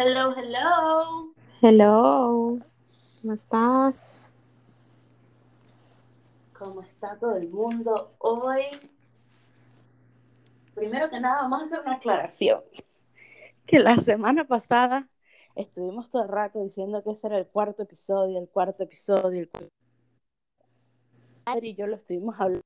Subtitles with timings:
[0.00, 1.34] Hello, hello.
[1.60, 2.58] Hello,
[3.20, 4.30] ¿cómo estás?
[6.56, 8.62] ¿Cómo está todo el mundo hoy?
[10.76, 12.60] Primero que nada, vamos a hacer una aclaración.
[13.66, 15.08] Que la semana pasada
[15.56, 19.48] estuvimos todo el rato diciendo que ese era el cuarto episodio, el cuarto episodio, el
[19.48, 19.68] cuarto.
[21.46, 22.62] Adri y yo lo estuvimos hablando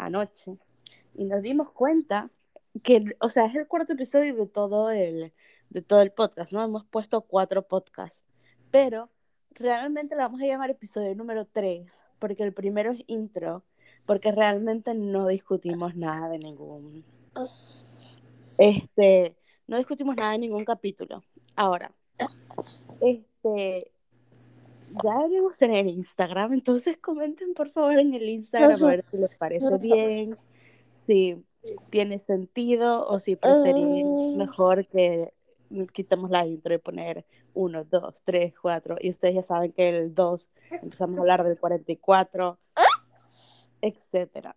[0.00, 0.56] anoche
[1.14, 2.30] y nos dimos cuenta
[2.82, 5.34] que, o sea, es el cuarto episodio de todo el,
[5.72, 6.62] de todo el podcast, ¿no?
[6.62, 8.24] Hemos puesto cuatro podcasts,
[8.70, 9.10] pero
[9.50, 13.64] realmente le vamos a llamar episodio número 3, porque el primero es intro,
[14.04, 17.04] porque realmente no discutimos nada de ningún...
[18.58, 19.34] Este,
[19.66, 21.24] no discutimos nada de ningún capítulo.
[21.56, 21.90] Ahora,
[23.00, 23.90] este,
[25.02, 29.16] ya abrimos en el Instagram, entonces comenten por favor en el Instagram a ver si
[29.16, 30.36] les parece bien,
[30.90, 31.42] si
[31.88, 34.04] tiene sentido o si preferís
[34.36, 35.32] mejor que
[35.92, 40.14] quitemos la intro y poner 1, 2, 3, 4 y ustedes ya saben que el
[40.14, 40.48] 2
[40.82, 42.58] empezamos a hablar del 44,
[43.80, 44.56] etcétera.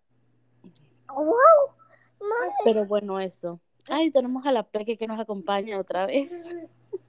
[2.64, 3.60] Pero bueno, eso.
[3.88, 6.46] Ay, tenemos a la Peque que nos acompaña otra vez.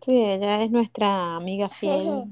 [0.01, 2.25] Sí, ella es nuestra amiga fiel.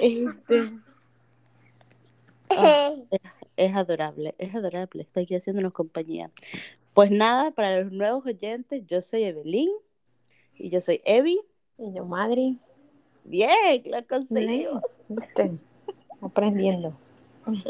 [0.00, 0.72] Este,
[2.50, 3.20] ah, es,
[3.56, 6.30] es adorable, es adorable, está aquí haciéndonos compañía.
[6.96, 9.68] Pues nada, para los nuevos oyentes, yo soy Evelyn
[10.54, 11.38] y yo soy Evi.
[11.76, 12.58] Y yo, Madri.
[13.22, 14.82] Bien, lo conseguimos.
[15.06, 15.58] ¿viste?
[16.22, 16.96] Aprendiendo.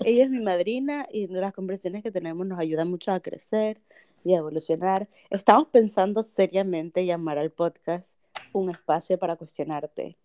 [0.05, 3.80] Ella es mi madrina y las conversaciones que tenemos nos ayudan mucho a crecer
[4.22, 5.08] y a evolucionar.
[5.28, 8.20] Estamos pensando seriamente llamar al podcast
[8.52, 10.16] un espacio para cuestionarte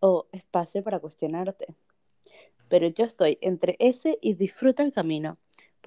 [0.00, 1.66] o espacio para cuestionarte.
[2.70, 5.36] Pero yo estoy entre ese y disfruta el camino,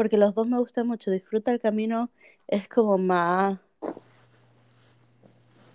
[0.02, 1.12] porque los dos me gustan mucho.
[1.12, 2.10] Disfruta el camino
[2.48, 3.60] es como más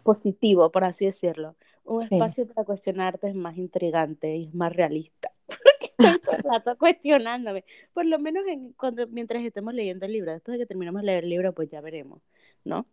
[0.02, 1.54] positivo, por así decirlo.
[1.84, 2.08] Un Sí.
[2.10, 5.30] espacio para cuestionarte es más intrigante y es más realista.
[5.46, 7.64] Porque estoy todo el rato cuestionándome.
[7.94, 10.32] Por lo menos en, cuando, mientras estemos leyendo el libro.
[10.32, 12.20] Después de que terminemos de leer el libro, pues ya veremos,
[12.64, 12.84] ¿no?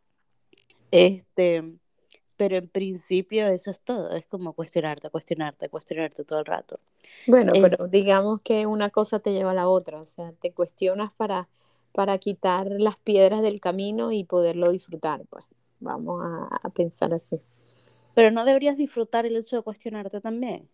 [0.91, 1.63] Este,
[2.37, 4.11] pero en principio eso es todo.
[4.15, 6.79] Es como cuestionarte, cuestionarte, cuestionarte todo el rato.
[7.25, 10.53] Bueno, Eh, pero digamos que una cosa te lleva a la otra, o sea, te
[10.53, 11.49] cuestionas para,
[11.93, 15.45] para quitar las piedras del camino y poderlo disfrutar, pues.
[15.81, 17.41] Vamos a, a pensar así.
[18.15, 20.69] Pero no deberías disfrutar el hecho de cuestionarte también.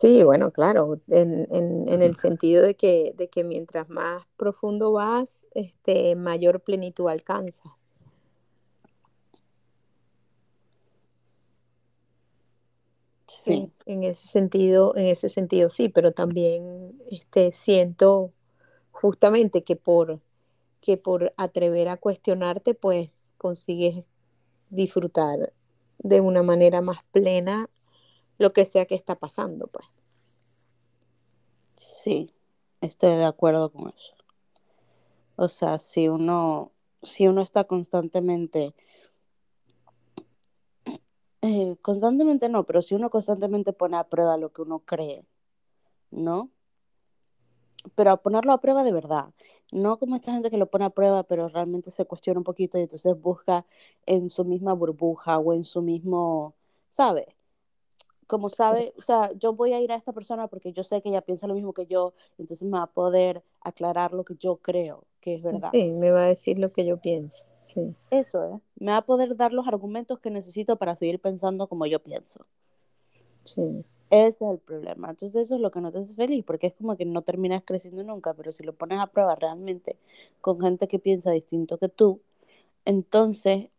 [0.00, 4.92] Sí, bueno, claro, en, en, en el sentido de que, de que mientras más profundo
[4.92, 7.72] vas, este, mayor plenitud alcanzas.
[13.28, 13.70] Sí.
[13.86, 18.32] En, en ese sentido, en ese sentido sí, pero también este, siento
[18.90, 20.20] justamente que por,
[20.80, 24.06] que por atrever a cuestionarte, pues consigues
[24.70, 25.52] disfrutar
[25.98, 27.70] de una manera más plena
[28.38, 29.86] lo que sea que está pasando, pues.
[31.76, 32.34] Sí,
[32.80, 34.14] estoy de acuerdo con eso.
[35.36, 36.72] O sea, si uno,
[37.02, 38.74] si uno está constantemente,
[41.42, 45.24] eh, constantemente no, pero si uno constantemente pone a prueba lo que uno cree,
[46.10, 46.50] ¿no?
[47.94, 49.32] Pero a ponerlo a prueba de verdad,
[49.72, 52.78] no como esta gente que lo pone a prueba, pero realmente se cuestiona un poquito
[52.78, 53.66] y entonces busca
[54.06, 56.54] en su misma burbuja o en su mismo,
[56.90, 57.36] ¿sabe?
[58.26, 61.08] Como sabe, o sea, yo voy a ir a esta persona porque yo sé que
[61.10, 64.58] ella piensa lo mismo que yo, entonces me va a poder aclarar lo que yo
[64.58, 65.70] creo que es verdad.
[65.72, 67.94] Sí, me va a decir lo que yo pienso, sí.
[68.10, 68.60] Eso, ¿eh?
[68.76, 72.46] Me va a poder dar los argumentos que necesito para seguir pensando como yo pienso.
[73.44, 75.10] Sí, Ese es el problema.
[75.10, 77.62] Entonces eso es lo que no te hace feliz, porque es como que no terminas
[77.64, 79.98] creciendo nunca, pero si lo pones a prueba realmente
[80.40, 82.20] con gente que piensa distinto que tú,
[82.86, 83.70] entonces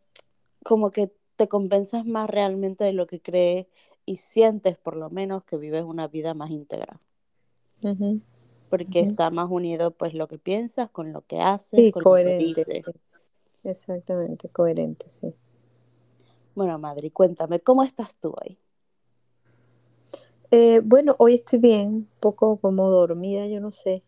[0.64, 3.66] como que te convences más realmente de lo que crees
[4.06, 7.00] y sientes por lo menos que vives una vida más íntegra,
[7.82, 8.20] ujú,
[8.70, 12.16] porque está más unido pues lo que piensas con lo que haces, Sí, con lo
[12.22, 12.66] que dices.
[12.66, 12.82] sí.
[13.64, 15.34] Exactamente, coherente, sí.
[16.54, 18.58] Bueno, Madri, cuéntame, ¿cómo estás tú hoy?
[20.50, 24.02] Eh, bueno, hoy estoy bien, un poco como dormida, yo no sé,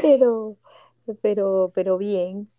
[0.00, 0.56] pero,
[1.22, 2.50] pero, pero bien.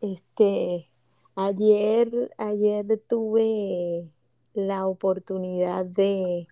[0.00, 0.90] Este,
[1.34, 4.08] ayer, ayer tuve
[4.54, 6.48] la oportunidad de,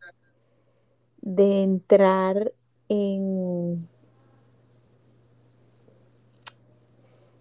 [1.27, 2.53] de entrar
[2.89, 3.89] en,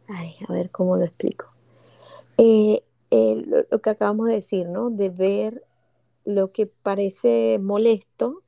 [0.07, 1.53] ay, a ver cómo lo explico.
[2.39, 4.89] Eh, lo, lo que acabamos de decir, ¿no?
[4.89, 5.63] De ver
[6.25, 8.41] lo que parece molesto,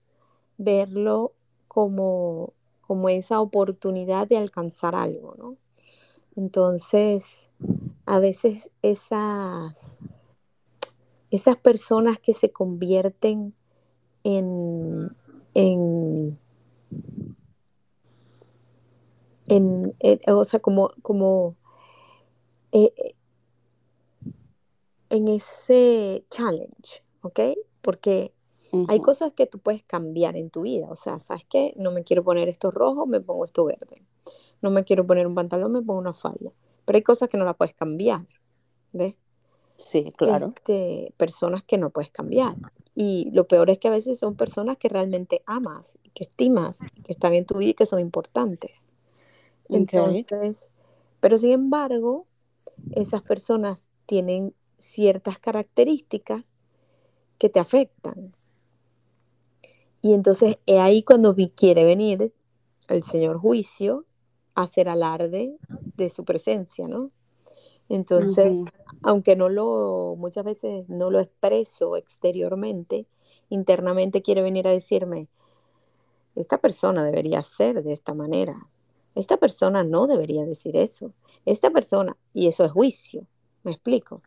[0.58, 1.34] verlo
[1.68, 5.56] como, como esa oportunidad de alcanzar algo, ¿no?
[6.36, 7.48] Entonces,
[8.08, 10.00] a veces esas,
[11.30, 13.54] esas personas que se convierten
[14.24, 15.16] en,
[15.58, 16.38] en,
[19.48, 19.96] en,
[20.28, 21.56] o sea, como, como
[22.72, 23.16] eh, eh,
[25.10, 27.40] en ese challenge, ¿ok?
[27.82, 28.34] Porque
[28.88, 30.88] hay cosas que tú puedes cambiar en tu vida.
[30.92, 31.74] O sea, ¿sabes qué?
[31.78, 34.04] No me quiero poner esto rojo, me pongo esto verde.
[34.62, 36.52] No me quiero poner un pantalón, me pongo una falda.
[36.86, 38.28] Pero hay cosas que no la puedes cambiar.
[38.92, 39.18] ¿Ves?
[39.76, 40.54] Sí, claro.
[40.56, 42.56] Este, personas que no puedes cambiar.
[43.00, 47.14] Y lo peor es que a veces son personas que realmente amas, que estimas, que
[47.14, 48.88] están en tu vida y que son importantes.
[49.70, 50.68] Entonces,
[51.20, 52.26] pero sin embargo,
[52.96, 56.46] esas personas tienen ciertas características
[57.38, 58.34] que te afectan.
[60.02, 62.34] Y entonces es ahí cuando quiere venir
[62.90, 64.06] el Señor juicio
[64.56, 65.56] a hacer alarde
[65.98, 67.12] de su presencia, ¿no?
[67.90, 68.54] Entonces,
[69.02, 73.06] aunque no lo, muchas veces no lo expreso exteriormente,
[73.50, 75.28] internamente quiere venir a decirme,
[76.36, 78.68] esta persona debería ser de esta manera,
[79.16, 81.14] esta persona no debería decir eso,
[81.46, 83.26] esta persona, y eso es juicio,
[83.64, 84.22] me explico.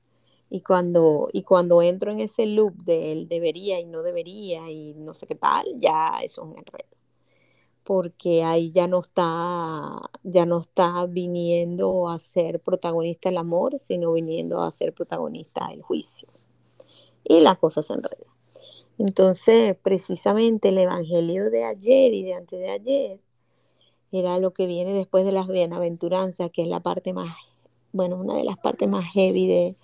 [0.52, 4.94] Y cuando, y cuando entro en ese loop de él debería y no debería y
[4.94, 6.99] no sé qué tal, ya eso es un enredo.
[7.90, 14.12] Porque ahí ya no está, ya no está viniendo a ser protagonista el amor, sino
[14.12, 16.28] viniendo a ser protagonista el juicio.
[17.24, 18.32] Y la cosa se enreda.
[18.96, 23.20] Entonces, precisamente el evangelio de ayer y de antes de ayer
[24.12, 27.34] era lo que viene después de las bienaventuranzas, que es la parte más,
[27.90, 29.76] bueno, una de las partes más heavy de,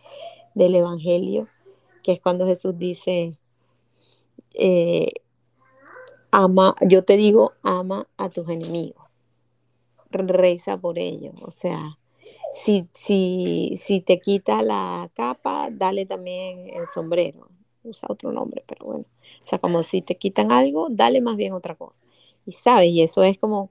[0.54, 1.48] del Evangelio,
[2.04, 3.36] que es cuando Jesús dice,
[4.54, 5.10] eh,
[6.30, 9.04] ama, yo te digo, ama a tus enemigos,
[10.10, 11.98] reza por ellos, o sea,
[12.54, 17.48] si, si, si te quita la capa, dale también el sombrero,
[17.84, 19.04] usa otro nombre, pero bueno,
[19.42, 22.02] o sea, como si te quitan algo, dale más bien otra cosa.
[22.46, 23.70] Y sabes, y eso es como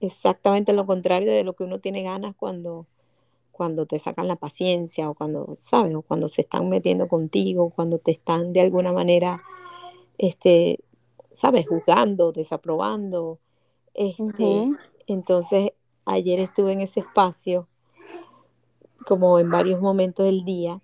[0.00, 2.86] exactamente lo contrario de lo que uno tiene ganas cuando
[3.56, 5.94] cuando te sacan la paciencia o cuando, ¿sabes?
[5.94, 9.42] O cuando se están metiendo contigo, cuando te están de alguna manera,
[10.18, 10.78] este,
[11.36, 11.68] ¿sabes?
[11.68, 13.38] Juzgando, desaprobando.
[13.94, 14.72] Este,
[15.06, 15.72] Entonces,
[16.06, 17.68] ayer estuve en ese espacio,
[19.06, 20.80] como en varios momentos del día,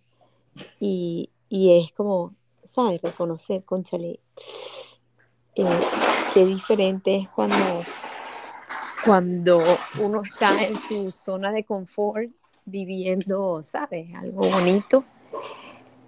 [0.79, 2.35] y, y es como,
[2.65, 3.01] ¿sabes?
[3.01, 4.21] Reconocer, conchale,
[5.55, 5.81] eh,
[6.35, 7.57] qué diferente es cuando
[9.05, 9.61] cuando
[10.01, 12.31] uno está en su zona de confort
[12.65, 14.15] viviendo, ¿sabes?
[14.15, 15.05] Algo bonito.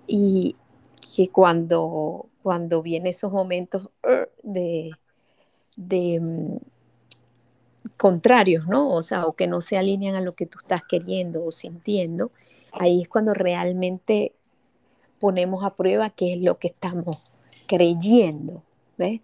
[0.06, 0.54] Y
[1.16, 4.90] que cuando, cuando vienen esos momentos uh, de,
[5.76, 6.56] de mm,
[7.96, 8.90] contrarios, ¿no?
[8.92, 12.32] O sea, o que no se alinean a lo que tú estás queriendo o sintiendo,
[12.70, 14.34] ahí es cuando realmente
[15.20, 17.16] ponemos a prueba qué es lo que estamos
[17.66, 18.62] creyendo,
[18.98, 19.22] ¿ves?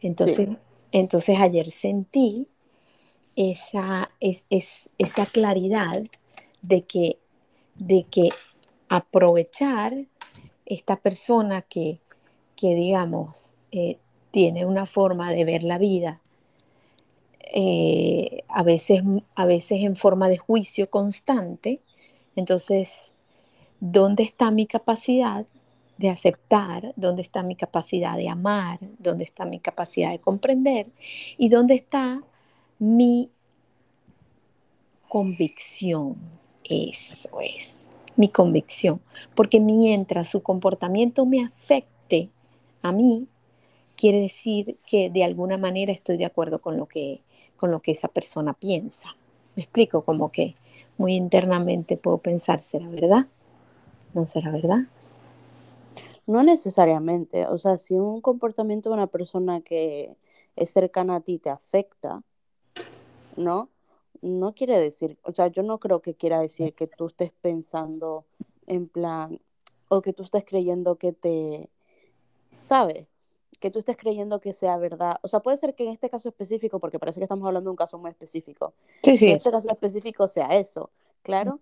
[0.00, 0.50] Entonces,
[0.90, 2.48] entonces ayer sentí
[3.36, 4.42] esa, es,
[4.98, 6.02] esa claridad
[6.60, 7.20] de que,
[7.76, 8.30] de que
[8.88, 10.06] aprovechar
[10.66, 12.00] esta persona que,
[12.56, 13.98] que digamos, eh,
[14.30, 16.20] tiene una forma de ver la vida,
[17.52, 19.02] eh, a, veces,
[19.34, 21.80] a veces en forma de juicio constante,
[22.36, 23.12] entonces,
[23.80, 25.46] ¿dónde está mi capacidad
[25.98, 26.92] de aceptar?
[26.96, 28.80] ¿Dónde está mi capacidad de amar?
[28.98, 30.88] ¿Dónde está mi capacidad de comprender?
[31.38, 32.22] ¿Y dónde está
[32.78, 33.30] mi
[35.14, 36.16] convicción.
[36.64, 39.00] Eso es, mi convicción.
[39.34, 42.30] Porque mientras su comportamiento me afecte
[42.82, 43.26] a mí,
[43.96, 47.22] quiere decir que de alguna manera estoy de acuerdo con lo que,
[47.56, 49.16] con lo que esa persona piensa.
[49.56, 50.56] Me explico, como que
[50.98, 53.26] muy internamente puedo pensar, ¿será verdad?
[54.12, 54.80] ¿No será verdad?
[56.26, 57.46] No necesariamente.
[57.46, 60.16] O sea, si un comportamiento de una persona que
[60.56, 62.22] es cercana a ti te afecta,
[63.36, 63.68] ¿no?
[64.24, 68.24] No quiere decir, o sea, yo no creo que quiera decir que tú estés pensando
[68.66, 69.38] en plan,
[69.88, 71.68] o que tú estés creyendo que te,
[72.58, 73.06] ¿sabes?
[73.60, 75.16] Que tú estés creyendo que sea verdad.
[75.20, 77.72] O sea, puede ser que en este caso específico, porque parece que estamos hablando de
[77.72, 80.88] un caso muy específico, sí, sí, en este caso específico sea eso,
[81.22, 81.60] claro,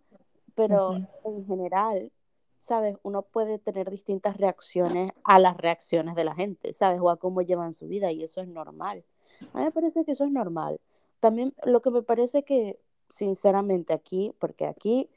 [0.54, 2.12] pero en general,
[2.60, 2.96] ¿sabes?
[3.02, 7.00] Uno puede tener distintas reacciones a las reacciones de la gente, ¿sabes?
[7.00, 9.02] O a cómo llevan su vida y eso es normal.
[9.52, 10.78] A mí me parece que eso es normal
[11.22, 15.08] también lo que me parece que, sinceramente, aquí, porque aquí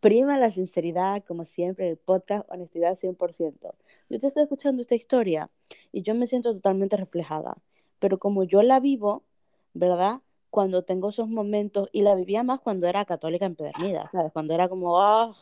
[0.00, 3.74] prima la sinceridad, como siempre, el podcast, honestidad 100%.
[4.10, 5.50] Yo te estoy escuchando esta historia
[5.90, 7.56] y yo me siento totalmente reflejada,
[7.98, 9.22] pero como yo la vivo,
[9.72, 10.20] ¿verdad?
[10.50, 14.32] Cuando tengo esos momentos, y la vivía más cuando era católica empedernida, ¿sabes?
[14.34, 15.34] Cuando era como, ah,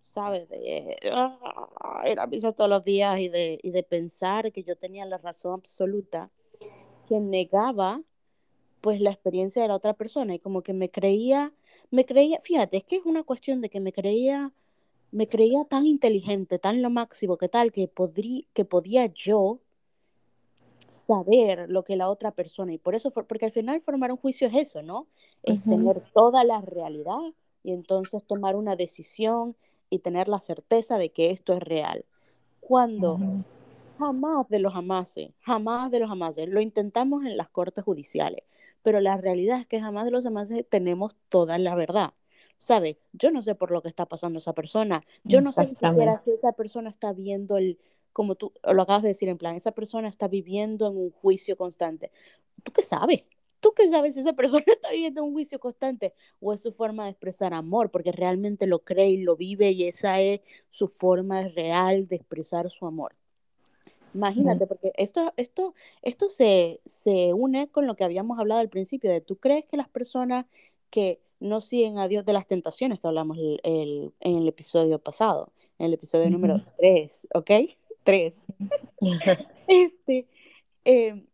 [0.00, 0.48] ¿sabes?
[0.48, 4.76] De ah, ir a misa todos los días y de, y de pensar que yo
[4.76, 6.30] tenía la razón absoluta,
[7.06, 8.00] que negaba
[8.88, 11.52] pues la experiencia de la otra persona y como que me creía,
[11.90, 14.54] me creía, fíjate, es que es una cuestión de que me creía,
[15.10, 19.58] me creía tan inteligente, tan lo máximo que tal, que, podría, que podía yo
[20.88, 24.48] saber lo que la otra persona, y por eso, porque al final formar un juicio
[24.48, 25.06] es eso, ¿no?
[25.42, 29.54] Es tener toda la realidad y entonces tomar una decisión
[29.90, 32.06] y tener la certeza de que esto es real.
[32.60, 33.18] Cuando
[33.98, 38.44] jamás de los jamases, jamás de los jamases, lo intentamos en las cortes judiciales,
[38.82, 42.14] pero la realidad es que jamás de los jamases tenemos toda la verdad.
[42.56, 42.98] ¿Sabe?
[43.12, 45.04] Yo no sé por lo que está pasando esa persona.
[45.22, 47.78] Yo no sé ni siquiera si esa persona está viendo el,
[48.12, 51.56] como tú lo acabas de decir, en plan, esa persona está viviendo en un juicio
[51.56, 52.10] constante.
[52.64, 53.22] ¿Tú qué sabes?
[53.60, 56.72] ¿Tú qué sabes si esa persona está viviendo en un juicio constante o es su
[56.72, 57.90] forma de expresar amor?
[57.90, 62.70] Porque realmente lo cree y lo vive y esa es su forma real de expresar
[62.70, 63.14] su amor.
[64.14, 69.10] Imagínate, porque esto, esto, esto se, se une con lo que habíamos hablado al principio,
[69.10, 70.46] de tú crees que las personas
[70.90, 75.52] que no siguen a Dios de las tentaciones que hablamos el, en el episodio pasado,
[75.78, 77.50] en el episodio número 3, ¿ok?
[78.04, 78.46] 3.
[79.68, 80.26] este,
[80.84, 81.24] eh,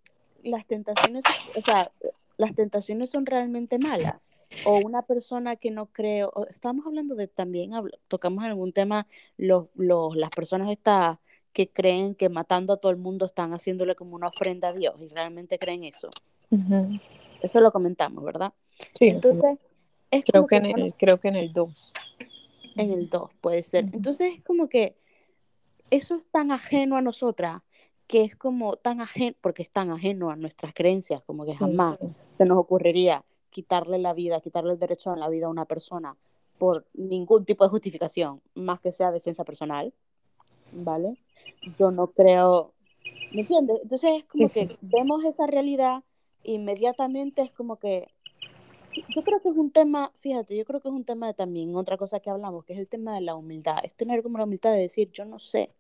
[0.43, 1.25] las tentaciones,
[1.57, 1.91] o sea,
[2.37, 4.17] las tentaciones son realmente malas.
[4.65, 7.73] O una persona que no cree, estamos hablando de también,
[8.07, 11.19] tocamos en algún tema los, los, las personas estas
[11.55, 14.97] que creen que matando a todo el mundo están haciéndole como una ofrenda a Dios
[15.01, 16.11] y realmente creen eso.
[17.41, 18.53] Eso lo comentamos, ¿verdad?
[18.93, 19.09] Sí.
[19.09, 19.57] Entonces,
[20.11, 21.93] es creo, que, en el, creo que en el 2.
[22.77, 23.85] En el 2 puede ser.
[23.93, 24.97] Entonces es como que
[25.91, 27.63] eso es tan ajeno a nosotras
[28.09, 31.99] que es como tan ajeno, porque es tan ajeno a nuestras creencias, como que jamás
[32.33, 36.17] se nos ocurriría quitarle la vida, quitarle el derecho a la vida a una persona
[36.59, 39.95] por ningún tipo de justificación, más que sea defensa personal,
[40.75, 41.17] ¿vale?
[41.79, 42.73] Yo no creo,
[43.33, 43.81] ¿me entiendes?
[43.83, 46.05] Entonces es como que vemos esa realidad,
[46.43, 48.09] inmediatamente es como que
[49.09, 51.75] yo creo que es un tema, fíjate, yo creo que es un tema de también
[51.75, 54.45] otra cosa que hablamos, que es el tema de la humildad, es tener como la
[54.45, 55.71] humildad de decir, yo no sé,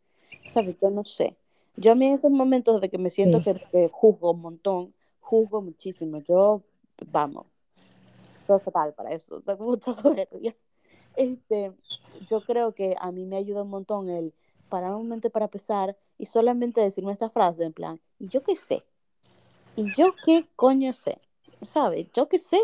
[0.48, 0.76] ¿sabes?
[0.80, 1.36] Yo no sé.
[1.76, 5.62] Yo a mí en esos momentos de que me siento que, juzgo un montón, juzgo
[5.62, 6.62] muchísimo, yo,
[7.10, 7.46] vamos,
[8.46, 10.54] soy fatal para eso, tengo mucha soberbia.
[11.16, 11.72] Este,
[12.28, 14.34] yo creo que a mí me ayuda un montón el
[14.74, 18.56] parar un momento para pesar y solamente decirme esta frase en plan, ¿y yo qué
[18.56, 18.82] sé?
[19.76, 21.16] ¿Y yo qué coño sé?
[21.62, 22.08] ¿Sabes?
[22.12, 22.58] Yo qué sé.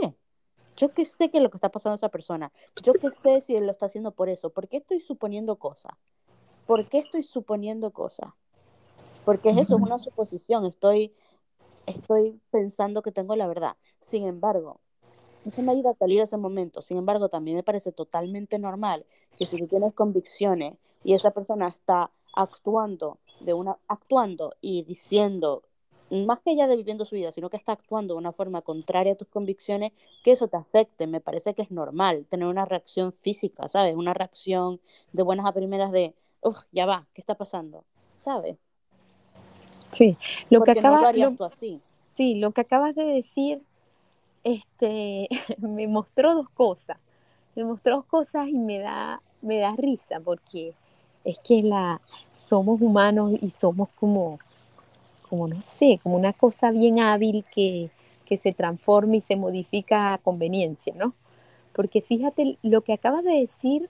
[0.77, 2.51] Yo qué sé qué es lo que está pasando a esa persona.
[2.83, 4.51] Yo qué sé si él lo está haciendo por eso.
[4.51, 5.93] ¿Por qué estoy suponiendo cosas?
[6.67, 8.33] ¿Por qué estoy suponiendo cosas?
[9.25, 10.67] Porque eso, es una suposición.
[10.67, 11.15] Estoy,
[11.87, 13.77] estoy pensando que tengo la verdad.
[14.01, 14.81] Sin embargo,
[15.47, 16.83] eso me ayuda a salir de ese momento.
[16.83, 19.07] Sin embargo, también me parece totalmente normal
[19.39, 25.63] que si tú tienes convicciones y esa persona está actuando de una actuando y diciendo
[26.11, 29.13] más que ella de viviendo su vida, sino que está actuando de una forma contraria
[29.13, 29.93] a tus convicciones,
[30.25, 31.07] que eso te afecte.
[31.07, 33.95] Me parece que es normal tener una reacción física, ¿sabes?
[33.95, 34.81] Una reacción
[35.13, 37.85] de buenas a primeras de, uff, ya va, ¿qué está pasando?
[38.17, 38.57] ¿Sabes?
[39.93, 40.17] Sí,
[40.51, 41.81] lo que acabas así.
[42.11, 43.63] Sí, lo que acabas de decir
[44.43, 45.29] este
[45.59, 46.99] me mostró dos cosas.
[47.55, 50.75] Me mostró dos cosas y me da me da risa porque
[51.25, 52.01] es que la
[52.33, 54.39] somos humanos y somos como
[55.29, 57.91] como no sé, como una cosa bien hábil que,
[58.27, 61.15] que se transforma y se modifica a conveniencia, ¿no?
[61.73, 63.89] Porque fíjate, lo que acabas de decir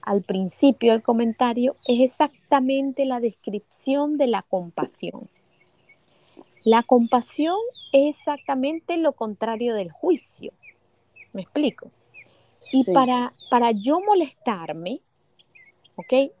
[0.00, 5.28] al principio del comentario es exactamente la descripción de la compasión.
[6.64, 7.56] La compasión
[7.92, 10.52] es exactamente lo contrario del juicio.
[11.32, 11.90] ¿Me explico?
[12.72, 15.00] Y para, para yo molestarme,
[15.96, 16.32] ¿ok?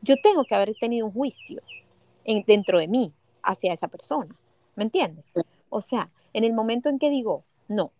[0.00, 1.62] Yo tengo que haber tenido un juicio
[2.24, 4.34] en, dentro de mí hacia esa persona.
[4.74, 5.24] ¿Me entiendes?
[5.68, 7.92] O sea, en el momento en que digo, no,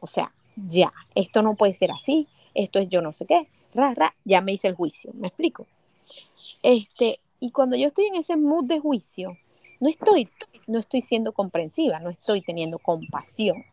[0.00, 3.94] o sea, ya, esto no puede ser así, esto es yo no sé qué, ra,
[3.94, 5.66] ra, ya me hice el juicio, ¿me explico?
[6.62, 9.36] Este, y cuando yo estoy en ese mood de juicio,
[9.80, 10.28] no estoy,
[10.66, 13.64] no estoy siendo comprensiva, no estoy teniendo compasión,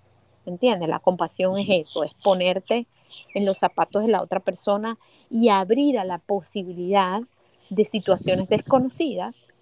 [0.46, 0.88] ¿me entiendes?
[0.88, 2.88] La compasión es eso, es ponerte
[3.34, 4.98] en los zapatos de la otra persona
[5.30, 7.22] y abrir a la posibilidad
[7.70, 9.54] de situaciones desconocidas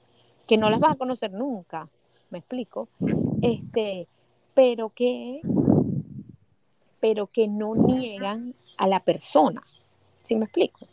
[0.48, 1.90] que no las vas a conocer nunca,
[2.30, 2.90] me explico,
[3.42, 4.08] este,
[4.54, 5.42] pero que,
[7.00, 9.64] pero que no niegan a la persona,
[10.22, 10.88] ¿sí me explico?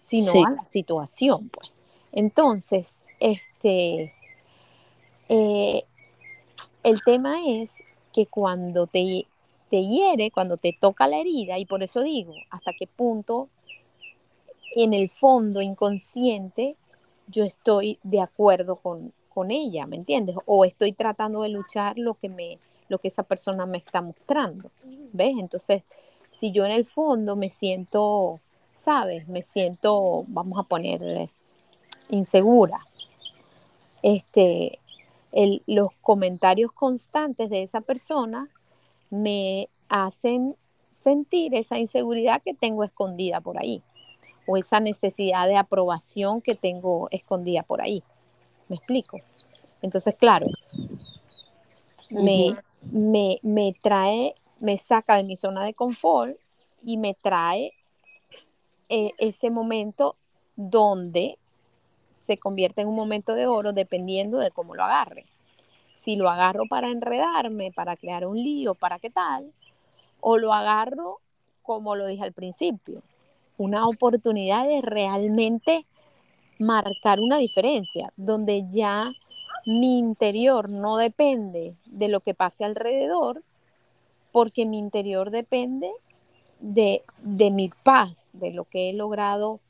[0.00, 1.72] Sino a la situación, pues.
[2.12, 4.14] Entonces, este,
[5.28, 5.84] eh,
[6.82, 7.70] el tema es
[8.12, 9.26] que cuando te,
[9.70, 13.48] te hiere, cuando te toca la herida, y por eso digo, hasta qué punto
[14.74, 16.76] en el fondo inconsciente
[17.28, 20.36] yo estoy de acuerdo con, con ella, ¿me entiendes?
[20.46, 22.58] O estoy tratando de luchar lo que me
[22.88, 24.68] lo que esa persona me está mostrando,
[25.12, 25.36] ¿ves?
[25.38, 25.84] Entonces,
[26.32, 28.40] si yo en el fondo me siento,
[28.74, 29.28] ¿sabes?
[29.28, 31.30] Me siento, vamos a poner,
[32.08, 32.80] insegura,
[34.02, 34.80] este,
[35.68, 38.48] los comentarios constantes de esa persona
[39.10, 40.56] me hacen
[40.90, 43.82] sentir esa inseguridad que tengo escondida por ahí
[44.46, 48.02] o esa necesidad de aprobación que tengo escondida por ahí.
[48.68, 49.20] ¿Me explico?
[49.82, 50.46] Entonces, claro,
[52.10, 56.36] me, me, me trae, me saca de mi zona de confort
[56.82, 57.72] y me trae
[58.88, 60.16] eh, ese momento
[60.56, 61.38] donde
[62.12, 65.26] se convierte en un momento de oro dependiendo de cómo lo agarre.
[66.00, 69.52] Si lo agarro para enredarme, para crear un lío, para qué tal,
[70.20, 71.18] o lo agarro
[71.62, 73.02] como lo dije al principio,
[73.58, 75.86] una oportunidad de realmente
[76.58, 79.12] marcar una diferencia, donde ya
[79.66, 83.42] mi interior no depende de lo que pase alrededor,
[84.32, 85.90] porque mi interior depende
[86.60, 89.60] de, de mi paz, de lo que he logrado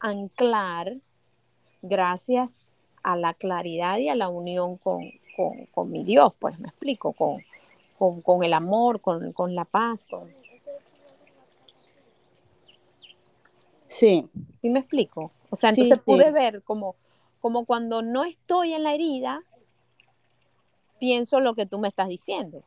[0.00, 0.96] anclar
[1.82, 2.66] gracias
[3.02, 5.02] a la claridad y a la unión con,
[5.36, 7.42] con, con mi Dios, pues me explico, con,
[7.98, 10.06] con, con el amor, con, con, la paz.
[10.06, 10.32] Con...
[13.86, 14.28] Sí.
[14.62, 15.30] ¿Sí me explico?
[15.50, 16.32] O sea, entonces sí, pude sí.
[16.32, 16.96] ver como,
[17.40, 19.42] como cuando no estoy en la herida,
[20.98, 22.62] pienso lo que tú me estás diciendo.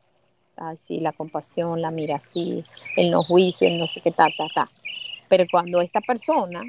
[0.56, 2.60] Así, la compasión, la mira así,
[2.96, 4.70] el no juicio, el no sé qué, ta, ta, ta.
[5.28, 6.62] Pero cuando esta persona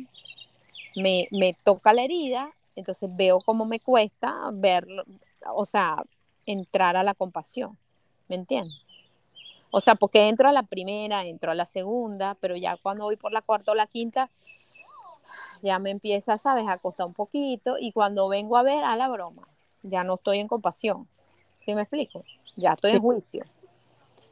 [0.96, 5.03] me, me toca la herida, entonces veo cómo me cuesta verlo,
[5.53, 6.03] o sea,
[6.45, 7.77] entrar a la compasión.
[8.27, 8.81] ¿Me entiendes?
[9.71, 13.15] O sea, porque entro a la primera, entro a la segunda, pero ya cuando voy
[13.15, 14.29] por la cuarta o la quinta,
[15.61, 17.77] ya me empieza, ¿sabes?, a costar un poquito.
[17.79, 19.48] Y cuando vengo a ver a la broma,
[19.83, 21.07] ya no estoy en compasión.
[21.65, 22.24] ¿Sí me explico?
[22.57, 22.98] Ya estoy sí.
[22.98, 23.46] en juicio.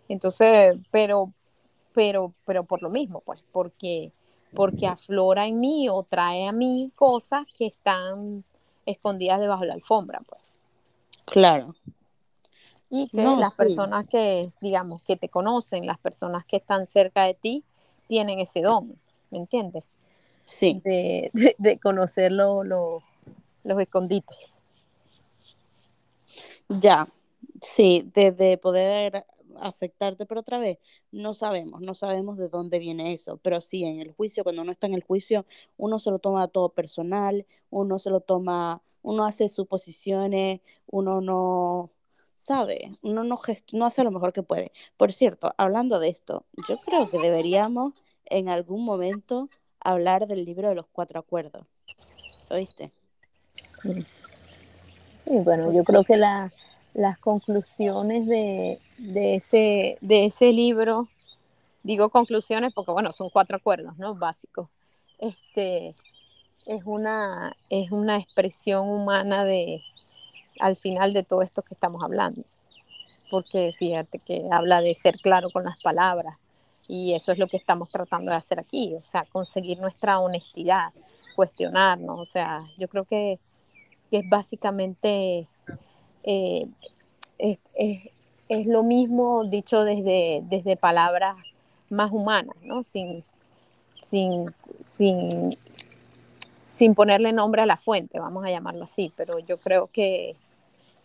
[0.10, 1.32] Entonces, pero,
[1.94, 4.12] pero, pero por lo mismo, pues, porque,
[4.54, 8.44] porque aflora en mí o trae a mí cosas que están
[8.86, 10.49] escondidas debajo de la alfombra, pues.
[11.32, 11.76] Claro.
[12.90, 13.58] Y que no, las sí.
[13.58, 17.64] personas que, digamos, que te conocen, las personas que están cerca de ti,
[18.08, 19.86] tienen ese don, ¿me entiendes?
[20.44, 20.82] Sí.
[20.84, 23.04] De, de, de conocer lo, lo,
[23.64, 24.62] los escondites.
[26.68, 27.08] Ya,
[27.62, 29.26] sí, de, de poder
[29.62, 30.78] afectarte, pero otra vez,
[31.12, 34.72] no sabemos, no sabemos de dónde viene eso, pero sí, en el juicio, cuando uno
[34.72, 35.46] está en el juicio,
[35.78, 41.92] uno se lo toma todo personal, uno se lo toma, uno hace suposiciones, uno no,
[42.40, 43.38] sabe, uno no,
[43.74, 44.72] no hace lo mejor que puede.
[44.98, 47.94] Por cierto, hablando de esto, yo creo que deberíamos
[48.26, 49.50] en algún momento
[49.82, 51.66] hablar del libro de los cuatro acuerdos,
[52.50, 52.92] ¿oíste?
[53.84, 54.06] Sí,
[55.26, 56.52] bueno, yo creo que la,
[56.94, 61.08] las conclusiones de, de, ese, de ese libro,
[61.84, 64.16] digo conclusiones porque, bueno, son cuatro acuerdos, ¿no?
[64.16, 64.70] Básicos.
[65.18, 65.96] Este,
[66.70, 69.82] es, una, es una expresión humana de,
[70.60, 72.44] al final de todo esto que estamos hablando.
[73.32, 76.38] Porque fíjate que habla de ser claro con las palabras
[76.88, 80.92] y eso es lo que estamos tratando de hacer aquí, o sea, conseguir nuestra honestidad,
[81.36, 83.40] cuestionarnos, o sea, yo creo que,
[84.10, 85.48] que es básicamente
[86.24, 86.68] eh,
[87.38, 88.10] es, es,
[88.48, 91.36] es, lo mismo dicho desde, desde palabras
[91.90, 92.82] más humanas, ¿no?
[92.82, 93.24] Sin,
[93.96, 95.58] sin, sin,
[96.70, 100.36] sin ponerle nombre a la fuente, vamos a llamarlo así, pero yo creo que,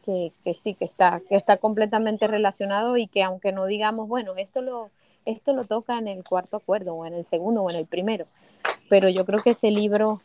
[0.04, 4.34] que, que, sí, que está, que está completamente relacionado y que aunque no digamos, bueno,
[4.36, 4.90] esto lo,
[5.24, 8.24] esto lo toca en el cuarto acuerdo o en el segundo o en el primero,
[8.88, 10.20] pero yo creo que ese libro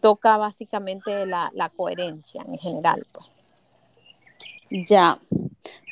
[0.00, 3.06] toca básicamente la, la coherencia en general.
[3.12, 3.26] Pues.
[4.88, 5.18] Ya,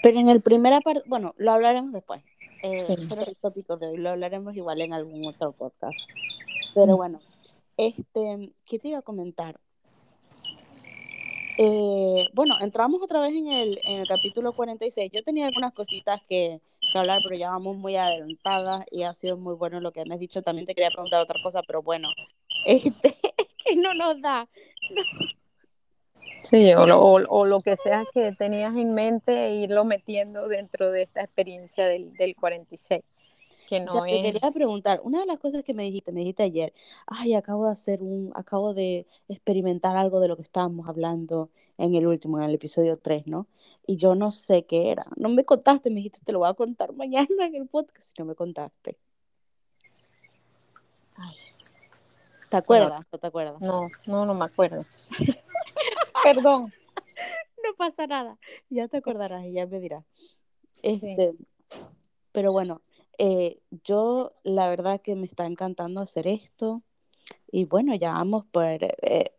[0.03, 2.23] pero en el primer apart bueno, lo hablaremos después.
[2.63, 3.07] Eh, sí.
[3.09, 5.97] Pero el tópico de hoy lo hablaremos igual en algún otro podcast.
[6.75, 7.21] Pero bueno,
[7.79, 9.59] este, ¿qué te iba a comentar?
[11.61, 15.11] Eh, bueno, entramos otra vez en el, en el capítulo 46.
[15.13, 16.61] Yo tenía algunas cositas que,
[16.93, 20.15] que, hablar, pero ya vamos muy adelantadas y ha sido muy bueno lo que me
[20.15, 20.43] has dicho.
[20.43, 22.09] También te quería preguntar otra cosa, pero bueno,
[22.67, 23.17] este,
[23.65, 24.49] que no nos da.
[26.43, 30.49] Sí, o lo, o, o lo, que sea que tenías en mente e irlo metiendo
[30.49, 33.03] dentro de esta experiencia del, del 46.
[33.69, 34.23] Que no ya te es...
[34.23, 36.73] quería preguntar, una de las cosas que me dijiste, me dijiste ayer,
[37.07, 41.95] ay, acabo de hacer un, acabo de experimentar algo de lo que estábamos hablando en
[41.95, 43.47] el último, en el episodio 3, ¿no?
[43.87, 45.05] Y yo no sé qué era.
[45.17, 48.15] No me contaste, me dijiste, te lo voy a contar mañana en el podcast, si
[48.19, 48.97] no me contaste.
[51.17, 51.37] Ay,
[52.49, 53.05] ¿Te acuerdas?
[53.13, 53.61] ¿No te acuerdas?
[53.61, 54.85] no, no, no me acuerdo.
[56.25, 56.73] Perdón.
[57.61, 58.39] No pasa nada.
[58.71, 60.05] Ya te acordarás y ya me dirás.
[60.77, 60.81] Sí.
[60.83, 61.35] Este,
[62.31, 62.81] pero bueno,
[63.19, 66.83] eh, yo la verdad que me está encantando hacer esto.
[67.51, 69.33] Y bueno, ya vamos por eh,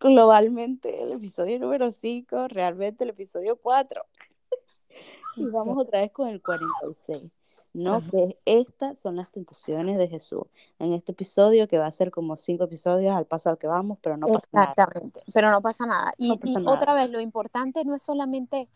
[0.00, 4.02] globalmente el episodio número 5, realmente el episodio 4.
[5.36, 7.30] y vamos otra vez con el 46.
[7.76, 7.96] ¿no?
[7.96, 8.10] Ajá.
[8.10, 10.44] Que estas son las tentaciones de Jesús.
[10.78, 13.98] En este episodio, que va a ser como cinco episodios al paso al que vamos,
[14.00, 14.66] pero no pasa nada.
[14.68, 16.12] Exactamente, pero no pasa nada.
[16.16, 16.76] Y, No pasa y nada.
[16.76, 18.68] otra vez, lo importante no es solamente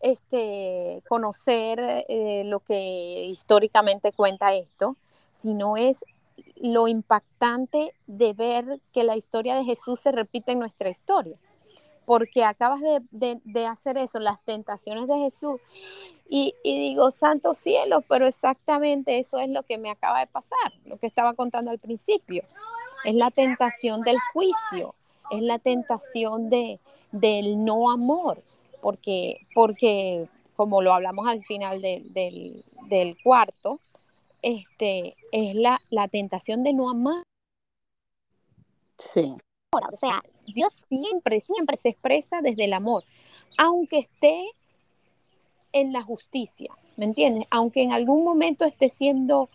[0.00, 4.96] este, conocer eh, lo que históricamente cuenta esto,
[5.32, 6.04] sino es
[6.56, 11.36] lo impactante de ver que la historia de Jesús se repite en nuestra historia.
[12.04, 15.60] Porque acabas de, de- de hacer eso, las tentaciones de Jesús,
[16.28, 20.72] y, y digo, santo cielo, pero exactamente eso es lo que me acaba de pasar,
[20.84, 22.44] lo que estaba contando al principio.
[23.04, 24.94] Es la tentación del juicio,
[25.30, 26.78] es la tentación de,
[27.12, 28.40] del no amor,
[28.86, 33.80] porque, porque como lo hablamos al final de- del, del cuarto,
[34.42, 37.24] este, es la, la tentación de no amar.
[38.96, 39.34] Sí,
[39.72, 43.02] O sea, Dios siempre, siempre se expresa desde el amor,
[43.58, 44.44] aunque esté
[45.72, 47.48] en la justicia, ¿me entiendes?
[47.50, 49.48] Aunque en algún momento esté siendo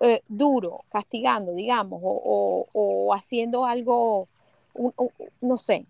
[0.00, 4.28] eh, duro, castigando, digamos, o, o- o haciendo algo,
[4.72, 5.10] un- un-
[5.42, 5.84] no sé,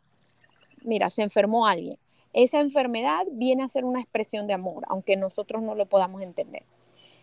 [0.83, 1.97] mira, se enfermó alguien.
[2.37, 6.65] Esa enfermedad viene a ser una expresión de amor, aunque nosotros no lo podamos entender.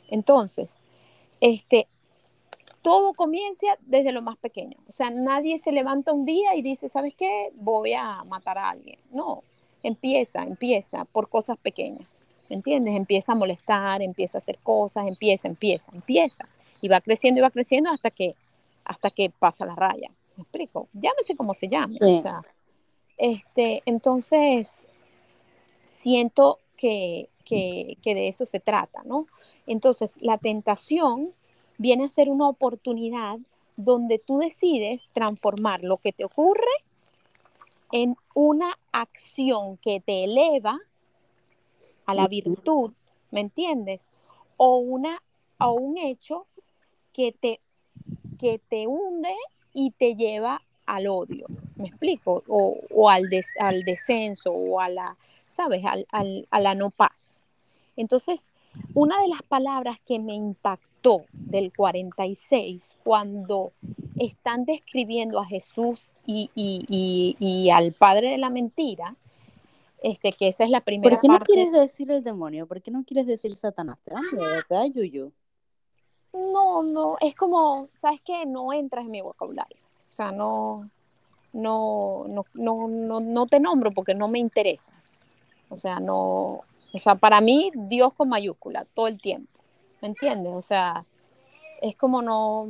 [0.09, 0.83] Entonces,
[1.39, 1.87] este,
[2.81, 4.75] todo comienza desde lo más pequeño.
[4.89, 7.51] O sea, nadie se levanta un día y dice, ¿sabes qué?
[7.61, 8.97] Voy a matar a alguien.
[9.11, 9.43] No,
[9.83, 12.07] empieza, empieza por cosas pequeñas.
[12.49, 12.95] ¿Me entiendes?
[12.95, 16.49] Empieza a molestar, empieza a hacer cosas, empieza, empieza, empieza.
[16.81, 18.35] Y va creciendo y va creciendo hasta que,
[18.83, 20.09] hasta que pasa la raya.
[20.37, 20.87] ¿Me explico?
[20.91, 21.99] Llámese como se llame.
[22.01, 22.17] Sí.
[22.17, 22.41] O sea,
[23.17, 24.87] este, entonces,
[25.93, 29.27] siento que, que, que de eso se trata, ¿no?
[29.67, 31.31] Entonces, la tentación
[31.77, 33.37] viene a ser una oportunidad
[33.77, 36.61] donde tú decides transformar lo que te ocurre
[37.91, 40.79] en una acción que te eleva
[42.05, 42.91] a la virtud,
[43.31, 44.09] ¿me entiendes?
[44.57, 45.21] O, una,
[45.59, 46.45] o un hecho
[47.13, 47.61] que te,
[48.39, 49.35] que te hunde
[49.73, 52.43] y te lleva al odio, ¿me explico?
[52.47, 55.17] O, o al, des, al descenso o a la,
[55.53, 55.83] ¿sabes?
[55.85, 57.41] Al, al, a la no paz.
[57.95, 58.49] Entonces,
[58.93, 63.73] una de las palabras que me impactó del 46, cuando
[64.17, 69.15] están describiendo a Jesús y, y, y, y al padre de la mentira,
[70.01, 71.53] este, que esa es la primera ¿Por qué no parte.
[71.53, 72.67] quieres decir el demonio?
[72.67, 74.01] ¿Por qué no quieres decir Satanás?
[74.01, 74.61] ¿Te da miedo?
[74.67, 75.31] ¿Te da yuyu?
[76.33, 78.45] No, no, es como, ¿sabes qué?
[78.45, 79.77] No entras en mi vocabulario.
[80.09, 80.89] O sea, no,
[81.53, 84.91] no, no, no, no, no te nombro porque no me interesa.
[85.73, 86.61] O sea, no,
[86.93, 89.59] o sea, para mí Dios con mayúscula todo el tiempo.
[90.01, 90.53] ¿Me entiendes?
[90.53, 91.05] O sea,
[91.81, 92.67] es como no,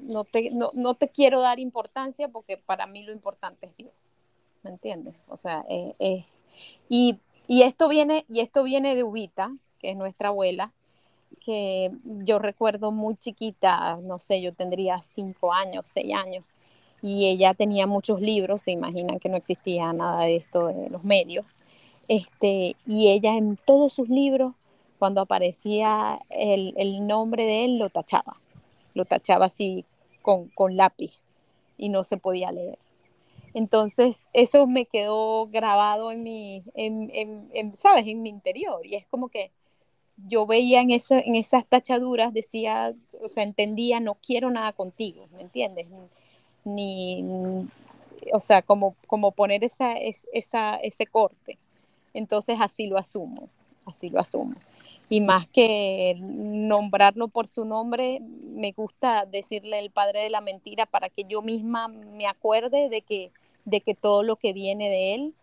[0.00, 3.94] no te, no, no te quiero dar importancia porque para mí lo importante es Dios.
[4.62, 5.14] ¿Me entiendes?
[5.28, 6.24] O sea, eh, eh,
[6.88, 10.72] y, y esto viene, y esto viene de Ubita, que es nuestra abuela,
[11.44, 16.44] que yo recuerdo muy chiquita, no sé, yo tendría cinco años, seis años,
[17.02, 21.04] y ella tenía muchos libros, se imaginan que no existía nada de esto de los
[21.04, 21.44] medios,
[22.08, 24.54] este, y ella en todos sus libros,
[24.98, 28.40] cuando aparecía el, el nombre de él, lo tachaba,
[28.94, 29.84] lo tachaba así
[30.22, 31.22] con, con lápiz
[31.76, 32.78] y no se podía leer.
[33.54, 37.10] Entonces, eso me quedó grabado en mi, en,
[37.52, 38.06] en, ¿sabes?
[38.06, 38.84] En mi interior.
[38.84, 39.52] Y es como que
[40.28, 45.28] yo veía en, ese, en esas tachaduras, decía, o sea, entendía, no quiero nada contigo,
[45.36, 45.86] ¿me entiendes?
[46.64, 47.24] Ni,
[48.32, 51.58] o sea, como, como poner esa, esa, ese corte.
[52.14, 53.48] Entonces, así lo asumo,
[53.84, 54.54] así lo asumo.
[55.10, 60.86] Y más que nombrarlo por su nombre, me gusta decirle el padre de la mentira
[60.86, 63.30] para que yo misma me acuerde de que,
[63.64, 65.34] de que todo lo que viene de él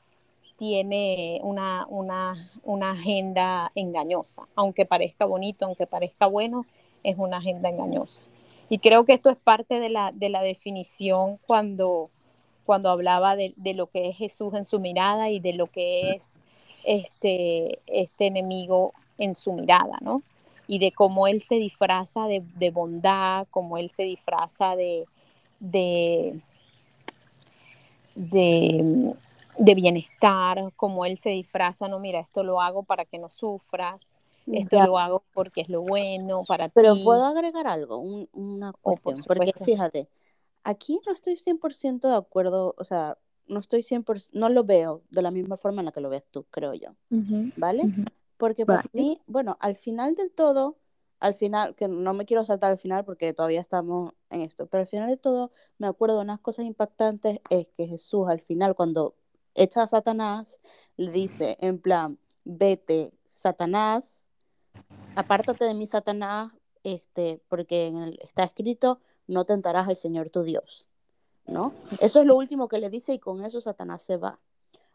[0.57, 4.47] tiene una, una, una, agenda engañosa.
[4.55, 6.65] Aunque parezca bonito, aunque parezca bueno,
[7.03, 8.23] es una agenda engañosa.
[8.69, 12.09] Y creo que esto es parte de la, de la definición cuando,
[12.65, 16.11] cuando hablaba de, de, lo que es Jesús en su mirada y de lo que
[16.11, 16.40] es
[16.83, 20.23] este, este enemigo en su mirada, ¿no?
[20.71, 25.05] y de cómo él se disfraza de, de bondad, cómo él se disfraza de,
[25.59, 26.39] de,
[28.15, 29.13] de,
[29.57, 34.17] de, bienestar, cómo él se disfraza, no, mira, esto lo hago para que no sufras,
[34.47, 34.85] esto Ya.
[34.85, 37.03] lo hago porque es lo bueno para Pero ti.
[37.03, 40.07] puedo agregar algo, un- una Oh, por cuestión, porque fíjate,
[40.63, 43.17] aquí no estoy 100% de acuerdo, o sea,
[43.51, 46.23] no estoy 100%, no lo veo de la misma forma en la que lo ves
[46.31, 46.95] tú, creo yo,
[47.55, 47.83] ¿vale?
[48.37, 48.89] Porque para Vale.
[48.93, 50.77] mí, bueno, al final del todo,
[51.19, 54.81] al final, que no me quiero saltar al final porque todavía estamos en esto, pero
[54.81, 58.73] al final de todo me acuerdo de unas cosas impactantes, es que Jesús al final
[58.73, 59.13] cuando
[59.53, 60.59] echa a Satanás,
[60.97, 64.27] le dice en plan, vete, Satanás,
[65.15, 66.51] apártate de mí, Satanás,
[66.83, 70.87] este, porque en el- está escrito, no tentarás al Señor tu Dios,
[71.51, 71.73] ¿no?
[71.99, 74.39] Eso es lo último que le dice y con eso Satanás se va.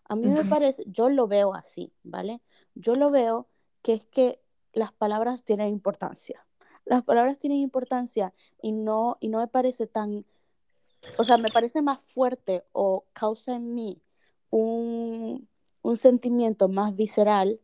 [0.08, 2.40] A mí me parece, yo lo veo así, ¿vale?
[2.74, 3.48] Yo lo veo
[3.82, 4.40] que es que
[4.72, 6.46] las palabras tienen importancia.
[6.84, 10.24] Las palabras tienen importancia y no, y no me parece tan,
[11.18, 14.00] o sea, me parece más fuerte o causa en mí
[14.50, 15.48] un,
[15.82, 17.60] un sentimiento más visceral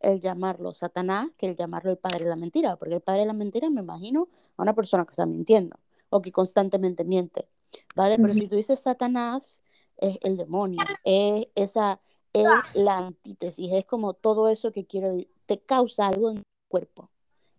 [0.00, 3.26] el llamarlo Satanás que el llamarlo el padre de la mentira, porque el padre de
[3.26, 7.48] la mentira me imagino a una persona que está mintiendo o que constantemente miente,
[7.94, 8.16] ¿vale?
[8.16, 8.40] Pero Ujú.
[8.40, 9.62] si tú dices Satanás,
[9.96, 12.00] es el demonio, es esa,
[12.32, 17.10] es la antítesis, es como todo eso que quiero, te causa algo en el cuerpo,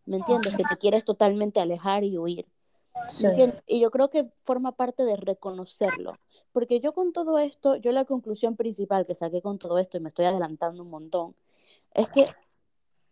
[0.06, 0.56] ¿me entiendes?
[0.56, 2.48] Que te quieres totalmente alejar y huir.
[3.08, 3.28] Sí.
[3.68, 6.14] Y yo creo que forma parte de reconocerlo.
[6.54, 10.00] Porque yo con todo esto, yo la conclusión principal que saqué con todo esto, y
[10.02, 11.36] me estoy adelantando un montón,
[11.94, 12.26] es que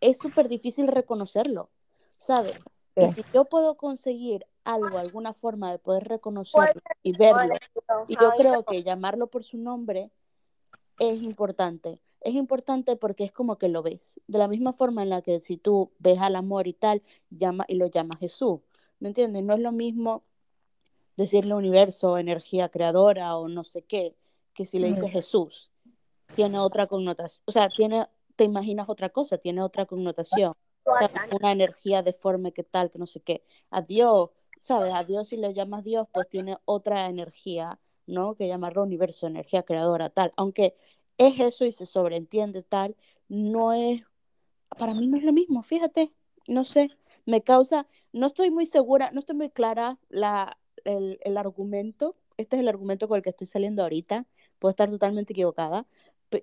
[0.00, 1.70] es súper difícil reconocerlo,
[2.18, 2.56] ¿sabes?
[2.96, 3.22] Y Sí.
[3.22, 7.54] si yo puedo conseguir algo, alguna forma de poder reconocerlo y verlo,
[8.08, 10.10] y yo creo que llamarlo por su nombre
[10.98, 12.00] es importante.
[12.20, 14.20] Es importante porque es como que lo ves.
[14.26, 17.64] De la misma forma en la que si tú ves al amor y tal, llama,
[17.66, 18.60] y lo llamas Jesús.
[18.98, 19.42] ¿Me entiendes?
[19.42, 20.22] No es lo mismo
[21.16, 24.14] decirle universo, energía creadora o no sé qué,
[24.52, 25.10] que si le dices.
[25.10, 25.70] Jesús.
[26.34, 27.42] Tiene otra connotación.
[27.46, 30.54] O sea, tiene, te imaginas otra cosa, tiene otra connotación.
[30.84, 31.12] ¿sabes?
[31.32, 33.44] Una energía deforme que tal, que no sé qué.
[33.70, 34.94] A Dios, ¿sabes?
[34.94, 38.36] A Dios si le llamas Dios, pues tiene otra energía, ¿no?
[38.36, 40.32] Que llamarlo universo, energía creadora, tal.
[40.36, 40.76] Aunque
[41.18, 42.96] es eso y se sobreentiende tal,
[43.28, 44.02] no es,
[44.78, 46.12] para mí no es lo mismo, fíjate,
[46.48, 46.90] no sé,
[47.26, 52.56] me causa, no estoy muy segura, no estoy muy clara la, el, el argumento, este
[52.56, 54.26] es el argumento con el que estoy saliendo ahorita,
[54.58, 55.86] puedo estar totalmente equivocada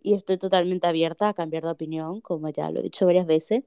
[0.03, 3.63] y estoy totalmente abierta a cambiar de opinión, como ya lo he dicho varias veces,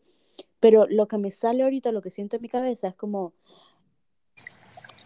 [0.60, 3.34] pero lo que me sale ahorita, lo que siento en mi cabeza es como,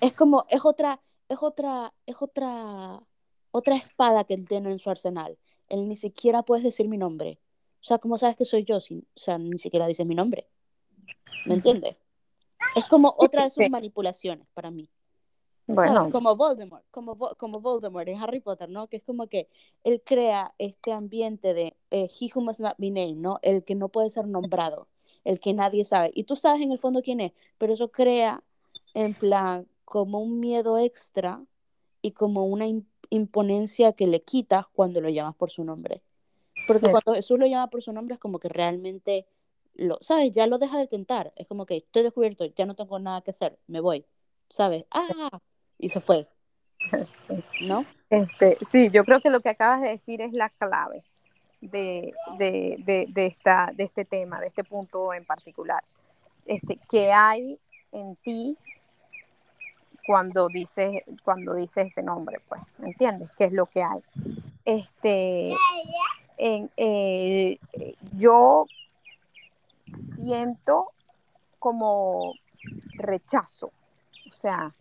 [0.05, 3.03] es como, es otra, es otra, es otra,
[3.51, 5.39] otra espada que él tiene en su arsenal.
[5.69, 7.39] Él ni siquiera puedes decir mi nombre.
[7.81, 8.81] O sea, ¿cómo sabes que soy yo?
[8.81, 10.47] Si, o sea, ni siquiera dices mi nombre.
[11.47, 11.97] ¿Me entiendes?
[12.77, 14.91] Es como otra de sus manipulaciones para mí.
[15.67, 16.13] Bueno, ¿Sabes?
[16.13, 18.89] Como Voldemort, como, como Voldemort en Harry Potter, ¿no?
[18.89, 19.49] Que es como que
[19.83, 23.39] él crea este ambiente de eh, he who must not be named, ¿no?
[23.41, 24.89] El que no puede ser nombrado,
[25.25, 26.11] el que nadie sabe.
[26.15, 28.43] Y tú sabes en el fondo quién es, pero eso crea
[28.93, 31.43] en plan como un miedo extra
[32.03, 36.03] y como una im- imponencia que le quitas cuando lo llamas por su nombre.
[36.67, 39.27] Porque cuando Jesús lo llama por su nombre es como que realmente
[39.75, 40.33] lo, ¿sabes?
[40.33, 41.33] Ya lo deja de tentar.
[41.37, 44.05] Es como que estoy descubierto, ya no tengo nada que hacer, me voy,
[44.51, 44.85] ¿sabes?
[44.91, 45.41] ¡Ah!
[45.79, 46.27] Y se fue,
[46.91, 47.45] sí.
[47.61, 47.85] ¿no?
[48.11, 51.05] Este, sí, yo creo que lo que acabas de decir es la clave
[51.61, 55.83] de, de, de, de esta, de este tema, de este punto en particular.
[56.47, 57.59] Este, ¿Qué hay
[57.93, 58.57] en ti
[60.05, 62.41] cuando dices, cuando dices ese nombre?
[62.49, 63.31] Pues, ¿me entiendes?
[63.37, 64.01] ¿Qué es lo que hay?
[64.65, 65.55] Este,
[66.37, 67.59] en, eh,
[68.17, 68.67] yo
[70.17, 70.93] siento
[71.59, 72.35] como
[72.95, 73.71] rechazo,
[74.29, 74.75] o sea,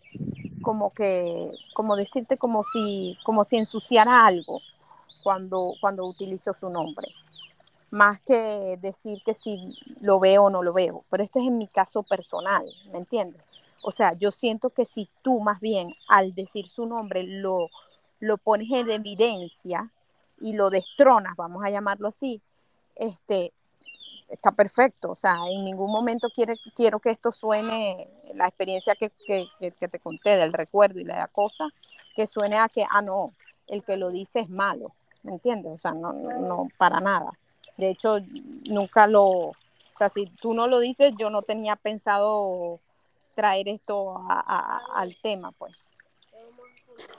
[0.62, 4.62] como que, como decirte como si, como si ensuciara algo
[5.24, 7.08] cuando, cuando utilizo su nombre,
[7.92, 11.58] más que decir que si lo veo o no lo veo, pero esto es en
[11.58, 13.44] mi caso personal, ¿me entiendes?
[13.84, 17.70] O sea, yo siento que si tú más bien al decir su nombre lo,
[18.20, 19.92] lo pones en evidencia
[20.40, 22.42] y lo destronas, vamos a llamarlo así,
[22.96, 23.52] este,
[24.30, 25.12] está perfecto.
[25.12, 26.30] O sea, en ningún momento
[26.76, 31.28] quiero que esto suene, la experiencia que, que, que, te conté del recuerdo y la
[31.28, 31.68] cosa,
[32.16, 33.34] que suene a que, ah, no,
[33.68, 34.94] el que lo dice es malo.
[35.24, 35.74] ¿Me entiendes?
[35.74, 37.32] O sea, no, no, para nada.
[37.78, 38.18] De hecho,
[38.70, 39.56] nunca lo, o
[39.98, 42.80] sea, si tú no lo dices, yo no tenía pensado
[43.34, 45.74] traer esto a, a, al tema, pues.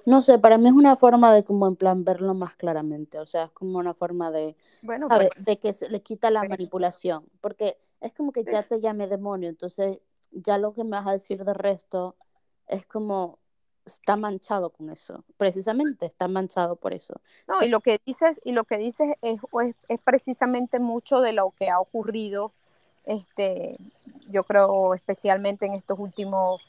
[0.06, 3.26] No sé, para mí es una forma de como en plan verlo más claramente, o
[3.26, 5.30] sea, es como una forma de, Bueno, ¿sabes?
[5.34, 9.08] pues, De que se le quita la manipulación, porque es como que ya te llame
[9.08, 9.98] demonio, entonces
[10.30, 12.16] ya lo que me vas a decir de resto
[12.68, 13.38] es como
[13.84, 17.20] está manchado con eso, precisamente está manchado por eso.
[17.46, 21.32] No, y lo que dices, y lo que dices es, es, es precisamente mucho de
[21.32, 22.52] lo que ha ocurrido,
[23.04, 23.76] este,
[24.30, 26.62] yo creo especialmente en estos últimos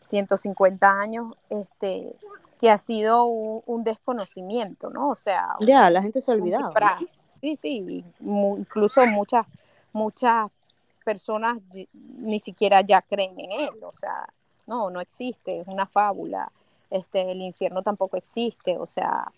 [0.00, 2.14] 150 años, este,
[2.58, 5.08] que ha sido un, un desconocimiento, ¿no?
[5.08, 6.72] O sea, ya, la gente se ha olvidado.
[6.72, 7.06] ¿no?
[7.28, 9.46] Sí, sí, incluso muchas,
[9.92, 10.50] muchas
[11.04, 11.58] personas
[11.92, 14.28] ni siquiera ya creen en él, o sea,
[14.66, 16.52] no, no existe, es una fábula,
[16.90, 19.32] este, el infierno tampoco existe, o sea,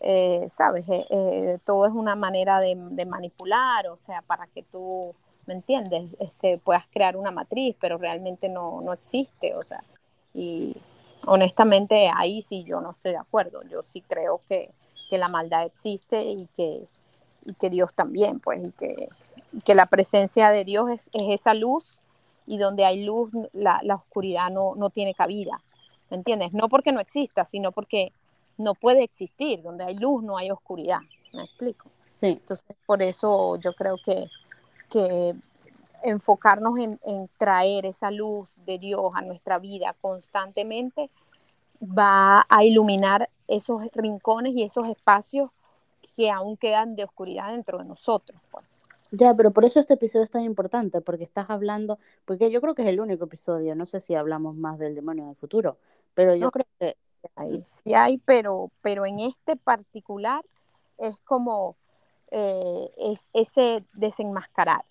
[0.00, 4.62] eh, sabes, eh, eh, todo es una manera de, de, manipular, o sea, para que
[4.64, 5.14] tú,
[5.46, 6.10] ¿me entiendes?
[6.18, 9.82] Este, puedas crear una matriz, pero realmente no, no existe, o sea,
[10.34, 10.76] y
[11.26, 14.70] honestamente ahí sí yo no estoy de acuerdo, yo sí creo que,
[15.08, 16.86] que la maldad existe y que,
[17.44, 19.08] y que Dios también, pues, y que,
[19.64, 22.02] que la presencia de Dios es, es, esa luz
[22.46, 25.62] y donde hay luz, la, la oscuridad no, no, tiene cabida.
[26.10, 26.52] ¿Me entiendes?
[26.52, 28.12] No porque no exista, sino porque
[28.58, 29.62] no puede existir.
[29.62, 31.00] Donde hay luz no hay oscuridad.
[31.32, 31.88] ¿Me explico?
[32.20, 32.26] Sí.
[32.26, 34.26] Entonces, por eso yo creo que,
[34.94, 35.34] que
[36.04, 41.10] enfocarnos en, en, traer esa luz de Dios a nuestra vida constantemente
[41.82, 45.50] va a iluminar esos rincones y esos espacios
[46.14, 48.40] que aún quedan de oscuridad dentro de nosotros.
[48.50, 48.64] Pues.
[49.10, 52.74] Ya, pero por eso este episodio es tan importante, porque estás hablando, porque yo creo
[52.74, 55.76] que es el único episodio, no sé si hablamos más del demonio en el futuro,
[56.14, 56.96] pero yo no, creo que...
[57.36, 60.44] Hay, sí hay, pero, pero en este particular
[60.98, 61.74] es como
[62.36, 64.84] eh, es ese desenmascarar.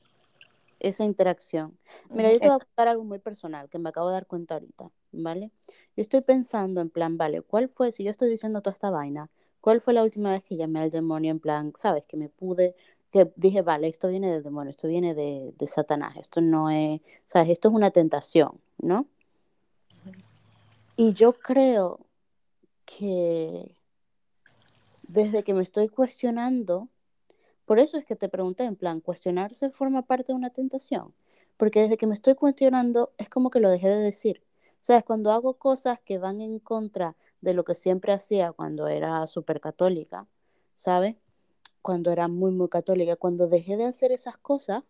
[0.79, 1.77] Esa interacción.
[2.09, 4.55] Mira, yo te voy a contar algo muy personal que me acabo de dar cuenta
[4.55, 5.51] ahorita, ¿vale?
[5.95, 9.29] Yo estoy pensando en plan, vale, ¿cuál fue, si yo estoy diciendo toda esta vaina,
[9.61, 12.75] cuál fue la última vez que llamé al demonio en plan, sabes, que me pude
[13.11, 16.99] que dije, vale, esto viene del demonio, esto viene de, de, Satanás, esto no es,
[17.27, 19.05] sabes, esto es una tentación, ¿no?
[20.95, 21.99] Y yo creo
[22.85, 23.75] que
[25.07, 26.89] desde que me estoy cuestionando,
[27.65, 31.13] por eso es que te pregunté, en plan, ¿cuestionarse forma parte de una tentación?
[31.57, 34.41] Porque desde que me estoy cuestionando es como que lo dejé de decir.
[34.79, 35.05] ¿Sabes?
[35.05, 39.61] Cuando hago cosas que van en contra de lo que siempre hacía cuando era súper
[39.61, 40.27] católica,
[40.73, 41.15] ¿sabes?
[41.83, 44.83] cuando era muy, muy católica, cuando dejé de hacer esas cosas,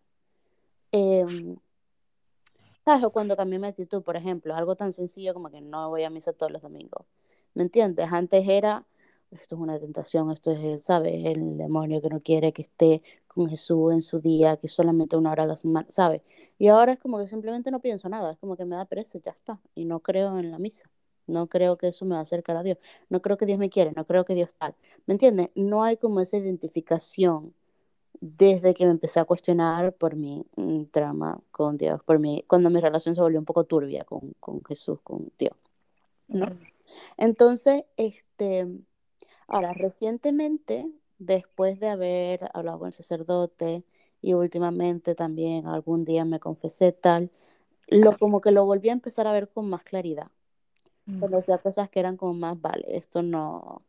[0.92, 1.56] eh,
[2.84, 3.04] ¿sabes?
[3.04, 6.10] O cuando cambié mi actitud, por ejemplo, algo tan sencillo como que no voy a
[6.10, 7.04] misa todos los domingos,
[7.54, 8.08] ¿me entiendes?
[8.12, 8.84] Antes era,
[9.30, 11.24] esto es una tentación, esto es, ¿sabes?
[11.26, 15.32] El demonio que no quiere que esté con Jesús en su día, que solamente una
[15.32, 16.22] hora a la semana, ¿sabes?
[16.58, 19.18] Y ahora es como que simplemente no pienso nada, es como que me da pereza,
[19.18, 20.90] ya está, y no creo en la misa.
[21.26, 22.78] No creo que eso me va a acercar a Dios.
[23.08, 24.74] No creo que Dios me quiere, no creo que Dios tal.
[25.06, 25.48] ¿Me entiendes?
[25.54, 27.54] No hay como esa identificación
[28.20, 32.70] desde que me empecé a cuestionar por mi mm, trama con Dios, por mi, cuando
[32.70, 35.54] mi relación se volvió un poco turbia con, con Jesús, con Dios.
[36.28, 36.46] ¿no?
[37.16, 38.66] Entonces, este,
[39.46, 43.84] ahora, recientemente, después de haber hablado con el sacerdote
[44.20, 47.30] y últimamente también algún día me confesé tal,
[47.88, 50.28] lo como que lo volví a empezar a ver con más claridad.
[51.20, 53.82] Conocía cosas que eran como más, vale, esto no,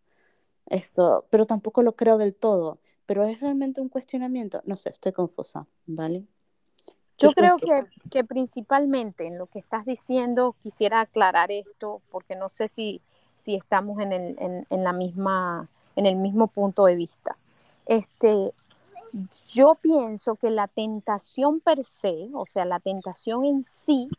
[0.68, 5.14] esto, pero tampoco lo creo del todo, pero es realmente un cuestionamiento, no sé, estoy
[5.14, 6.26] confusa, ¿vale?
[7.18, 12.50] Yo creo que, que, principalmente en lo que estás diciendo quisiera aclarar esto porque no
[12.50, 13.02] sé si,
[13.36, 17.38] si estamos en el, en, la misma, en el mismo punto de vista.
[17.86, 18.54] Este,
[19.54, 24.10] yo pienso que la tentación per se, o sea, la tentación en sí,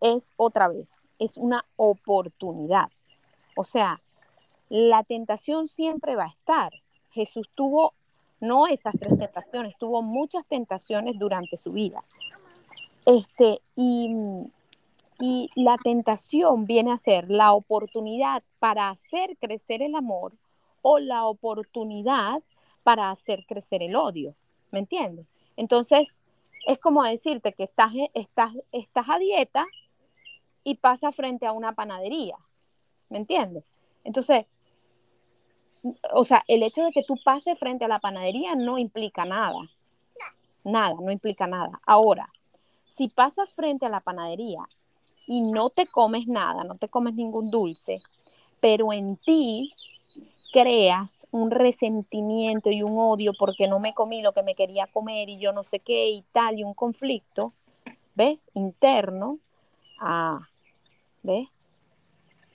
[0.00, 2.90] es otra vez es una oportunidad.
[3.54, 4.00] O sea,
[4.68, 6.72] la tentación siempre va a estar.
[7.10, 7.92] Jesús tuvo
[8.40, 12.02] no esas tres tentaciones, tuvo muchas tentaciones durante su vida.
[13.04, 14.08] Este, y,
[15.20, 20.32] y la tentación viene a ser la oportunidad para hacer crecer el amor
[20.82, 22.42] o la oportunidad
[22.82, 24.34] para hacer crecer el odio.
[24.70, 25.26] ¿Me entiendes?
[25.56, 26.22] Entonces,
[26.66, 29.66] es como decirte que estás, estás, estás a dieta
[30.64, 32.36] y pasa frente a una panadería.
[33.10, 33.64] ¿Me entiendes?
[34.04, 34.46] Entonces,
[36.12, 39.68] o sea, el hecho de que tú pases frente a la panadería no implica nada.
[40.64, 41.80] Nada, no implica nada.
[41.86, 42.30] Ahora,
[42.88, 44.66] si pasas frente a la panadería
[45.30, 48.02] y no te comes nada, no te comes ningún dulce,
[48.58, 49.72] pero en ti
[50.52, 55.28] creas un resentimiento y un odio porque no me comí lo que me quería comer
[55.28, 57.52] y yo no sé qué y tal, y un conflicto,
[58.16, 58.50] ¿ves?
[58.54, 59.38] Interno,
[61.22, 61.46] ¿ves?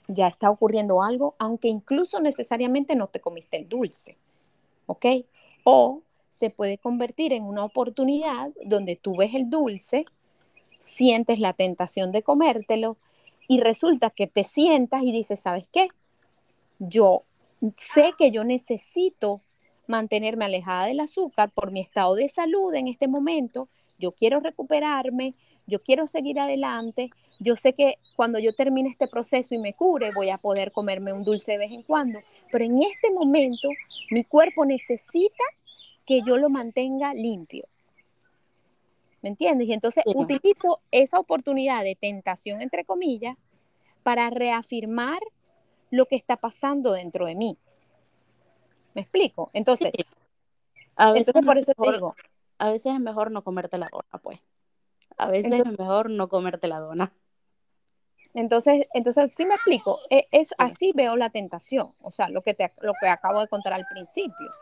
[0.06, 4.18] Ya está ocurriendo algo, aunque incluso necesariamente no te comiste el dulce,
[4.84, 5.06] ¿ok?
[5.64, 10.04] O se puede convertir en una oportunidad donde tú ves el dulce,
[10.86, 12.96] sientes la tentación de comértelo
[13.48, 15.88] y resulta que te sientas y dices, ¿sabes qué?
[16.78, 17.22] Yo
[17.76, 19.40] sé que yo necesito
[19.86, 23.68] mantenerme alejada del azúcar por mi estado de salud en este momento,
[23.98, 25.34] yo quiero recuperarme,
[25.66, 30.12] yo quiero seguir adelante, yo sé que cuando yo termine este proceso y me cure,
[30.12, 32.20] voy a poder comerme un dulce de vez en cuando,
[32.50, 33.68] pero en este momento
[34.10, 35.44] mi cuerpo necesita
[36.04, 37.66] que yo lo mantenga limpio.
[39.26, 39.66] ¿Me entiendes?
[39.66, 43.36] Y entonces utilizo esa oportunidad de tentación, entre comillas,
[44.04, 45.18] para reafirmar
[45.90, 47.58] lo que está pasando dentro de mí.
[48.94, 49.50] ¿Me explico?
[49.52, 49.90] Entonces,
[50.94, 52.14] a veces por eso te digo,
[52.58, 54.38] a veces es mejor no comerte la dona, pues.
[55.16, 57.12] A veces es mejor no comerte la dona.
[58.32, 59.98] Entonces, entonces sí me explico.
[60.08, 63.48] E, es, así veo la tentación, o sea, lo que, te, lo que acabo de
[63.48, 64.52] contar al principio,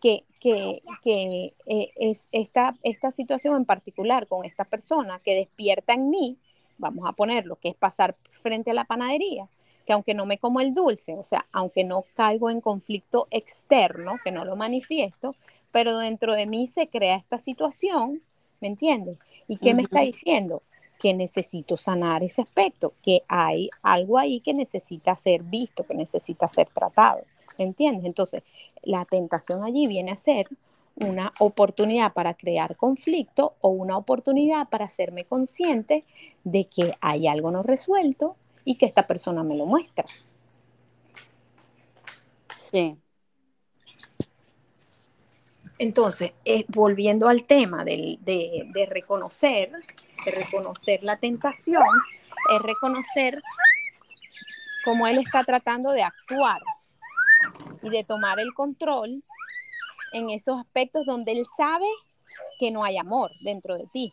[0.00, 5.92] que, que, que eh, es esta, esta situación en particular con esta persona que despierta
[5.92, 6.38] en mí,
[6.78, 9.48] vamos a ponerlo, que es pasar frente a la panadería,
[9.86, 14.14] que aunque no me como el dulce, o sea, aunque no caigo en conflicto externo,
[14.24, 15.36] que no lo manifiesto,
[15.70, 18.22] pero dentro de mí se crea esta situación,
[18.60, 19.18] ¿me entiendes?
[19.46, 20.62] ¿Y qué me está diciendo?
[20.98, 26.48] Que necesito sanar ese aspecto, que hay algo ahí que necesita ser visto, que necesita
[26.48, 27.24] ser tratado,
[27.58, 28.04] ¿me entiendes?
[28.04, 28.42] Entonces,
[28.82, 30.48] la tentación allí viene a ser
[30.96, 36.04] una oportunidad para crear conflicto o una oportunidad para hacerme consciente
[36.44, 40.04] de que hay algo no resuelto y que esta persona me lo muestra.
[42.56, 42.96] Sí.
[45.78, 46.32] Entonces,
[46.68, 49.72] volviendo al tema de, de, reconocer,
[50.26, 51.82] de reconocer la tentación,
[52.54, 53.42] es reconocer
[54.84, 56.60] cómo él está tratando de actuar
[57.82, 59.22] y de tomar el control
[60.12, 61.86] en esos aspectos donde él sabe
[62.58, 64.12] que no hay amor dentro de ti.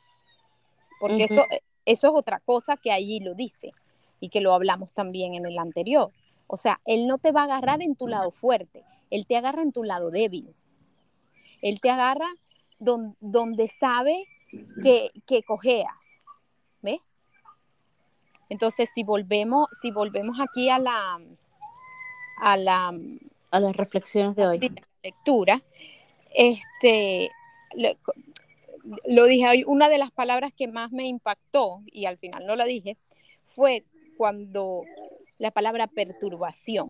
[1.00, 1.46] Porque eso,
[1.86, 3.72] eso es otra cosa que allí lo dice
[4.20, 6.12] y que lo hablamos también en el anterior.
[6.48, 9.62] O sea, él no te va a agarrar en tu lado fuerte, él te agarra
[9.62, 10.54] en tu lado débil.
[11.62, 12.28] Él te agarra
[12.80, 14.26] donde sabe
[14.84, 16.22] que, que cojeas.
[16.82, 17.02] ¿Ves?
[18.50, 21.20] Entonces, si volvemos, si volvemos aquí a la,
[22.40, 22.92] a la
[23.52, 24.72] a las reflexiones de hoy.
[25.04, 25.62] lectura,
[26.36, 27.32] este
[27.76, 27.90] lo,
[29.06, 32.56] lo, dije hoy, una de las palabras que más me impactó, y al final no
[32.56, 32.98] la dije,
[33.46, 33.84] fue
[34.18, 34.84] cuando
[35.38, 36.90] la palabra perturbación.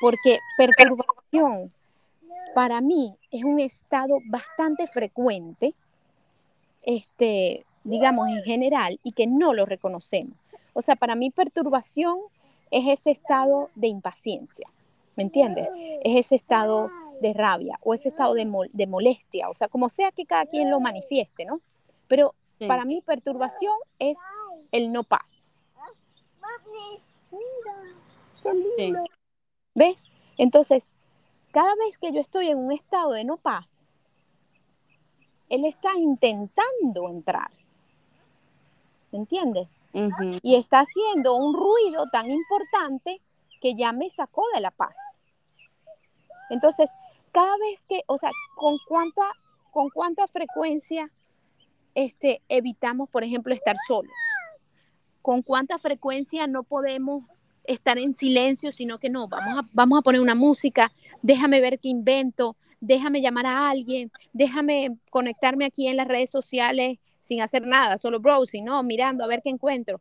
[0.00, 1.72] Porque perturbación
[2.54, 5.74] para mí es un estado bastante frecuente,
[6.82, 10.36] este, digamos en general, y que no lo reconocemos.
[10.74, 12.18] O sea, para mí perturbación
[12.70, 14.68] es ese estado de impaciencia,
[15.16, 15.68] ¿me entiendes?
[16.02, 16.88] Es ese estado
[17.20, 20.70] de rabia o ese estado de, de molestia, o sea, como sea que cada quien
[20.70, 21.60] lo manifieste, ¿no?
[22.08, 22.34] Pero
[22.66, 24.16] para mí perturbación es
[24.70, 25.50] el no paz.
[29.74, 30.10] ¿Ves?
[30.36, 30.94] Entonces,
[31.50, 33.96] cada vez que yo estoy en un estado de no paz,
[35.48, 37.50] él está intentando entrar.
[39.10, 39.68] ¿Me entiendes?
[40.42, 43.20] Y está haciendo un ruido tan importante
[43.62, 44.96] que ya me sacó de la paz.
[46.50, 46.90] Entonces,
[47.30, 49.22] cada vez que, o sea, con cuánta,
[49.70, 51.10] con cuánta frecuencia
[51.94, 54.12] este, evitamos, por ejemplo, estar solos.
[55.22, 57.22] Con cuánta frecuencia no podemos
[57.64, 60.92] estar en silencio, sino que no, vamos a, vamos a poner una música,
[61.22, 66.98] déjame ver qué invento, déjame llamar a alguien, déjame conectarme aquí en las redes sociales
[67.20, 70.00] sin hacer nada, solo browsing, no, mirando a ver qué encuentro,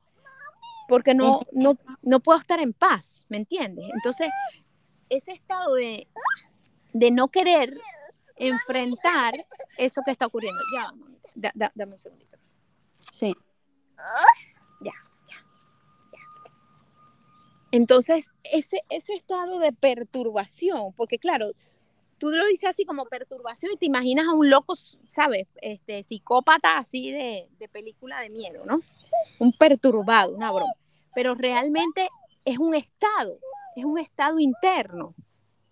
[0.91, 3.89] porque no, no, no puedo estar en paz, ¿me entiendes?
[3.95, 4.27] Entonces,
[5.07, 6.05] ese estado de,
[6.91, 7.73] de no querer
[8.35, 9.33] enfrentar
[9.77, 10.59] eso que está ocurriendo.
[11.33, 12.37] Ya, dame un segundito.
[13.09, 13.33] Sí.
[17.71, 21.51] Entonces, ese, ese estado de perturbación, porque claro,
[22.17, 24.75] tú lo dices así como perturbación y te imaginas a un loco,
[25.05, 25.47] ¿sabes?
[25.61, 28.81] Este, psicópata así de, de película de miedo, ¿no?
[29.39, 30.73] Un perturbado, una broma.
[31.13, 32.09] Pero realmente
[32.45, 33.37] es un estado,
[33.75, 35.13] es un estado interno.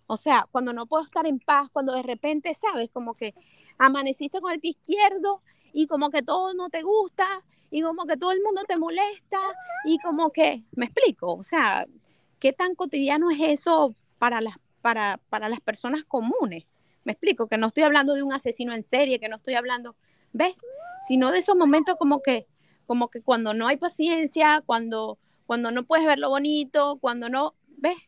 [0.06, 2.90] O sea, cuando no puedo estar en paz, cuando de repente, ¿sabes?
[2.90, 3.34] Como que
[3.78, 8.16] amaneciste con el pie izquierdo y como que todo no te gusta y como que
[8.16, 9.40] todo el mundo te molesta
[9.84, 11.86] y como que, me explico, o sea,
[12.38, 16.66] ¿qué tan cotidiano es eso para las, para, para las personas comunes?
[17.04, 19.96] Me explico, que no estoy hablando de un asesino en serie, que no estoy hablando,
[20.32, 20.56] ¿ves?
[21.06, 22.46] Sino de esos momentos como que,
[22.86, 25.18] como que cuando no hay paciencia, cuando,
[25.50, 27.98] cuando no puedes ver lo bonito, cuando no, ¿ves?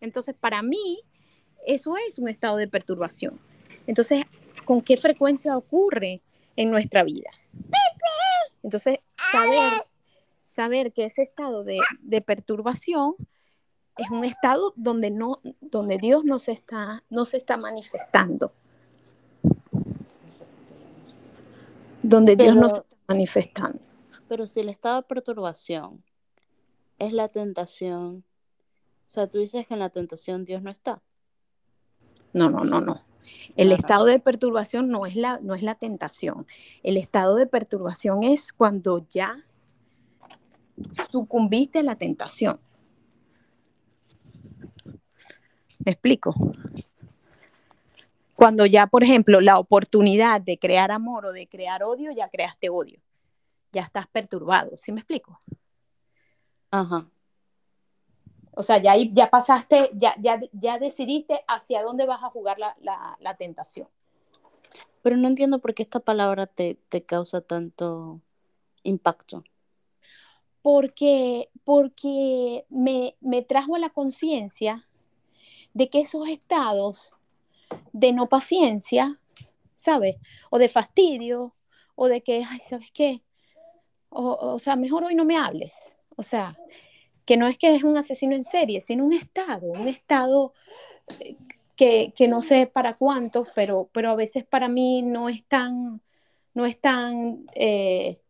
[0.00, 1.02] Entonces, para mí,
[1.66, 3.38] eso es un estado de perturbación.
[3.86, 4.24] Entonces,
[4.64, 6.22] ¿con qué frecuencia ocurre
[6.56, 7.28] en nuestra vida?
[8.62, 9.86] Entonces, saber,
[10.46, 13.14] saber que ese estado de, de perturbación
[13.98, 18.54] es un estado donde, no, donde Dios no se, está, no se está manifestando.
[22.02, 23.80] Donde Dios no se está manifestando.
[24.28, 26.02] Pero si el estado de perturbación
[26.98, 28.24] es la tentación,
[29.06, 31.02] o sea, tú dices que en la tentación Dios no está.
[32.32, 32.96] No, no, no, no.
[33.56, 36.46] El estado de perturbación no es, la, no es la tentación.
[36.82, 39.44] El estado de perturbación es cuando ya
[41.10, 42.60] sucumbiste a la tentación.
[45.78, 46.34] ¿Me explico?
[48.34, 52.68] Cuando ya, por ejemplo, la oportunidad de crear amor o de crear odio, ya creaste
[52.68, 53.00] odio.
[53.72, 55.40] Ya estás perturbado, ¿sí me explico?
[56.76, 57.06] Ajá.
[58.52, 62.76] O sea, ya, ya pasaste, ya, ya, ya decidiste hacia dónde vas a jugar la,
[63.18, 63.88] la, tentación.
[65.00, 68.20] Pero no entiendo por qué esta palabra te, te causa tanto
[68.82, 69.42] impacto.
[70.60, 74.82] Porque, porque me, me trajo a la conciencia
[75.72, 77.14] de que esos estados
[77.92, 79.18] de no paciencia,
[79.76, 80.16] ¿sabes?
[80.50, 81.54] O de fastidio,
[81.94, 83.22] o de que, ay, ¿sabes qué?
[84.10, 85.95] O, o sea, mejor hoy no me hables.
[86.16, 86.56] O sea,
[87.24, 90.54] que no es que es un asesino en serie, sino un estado, un estado
[91.20, 91.36] eh,
[91.76, 96.00] que, no sé para cuántos, pero, pero a veces para mí no es tan,
[96.54, 98.20] no es tan eh,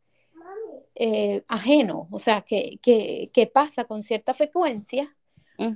[0.96, 5.14] eh, ajeno, o sea, que, pasa con cierta frecuencia,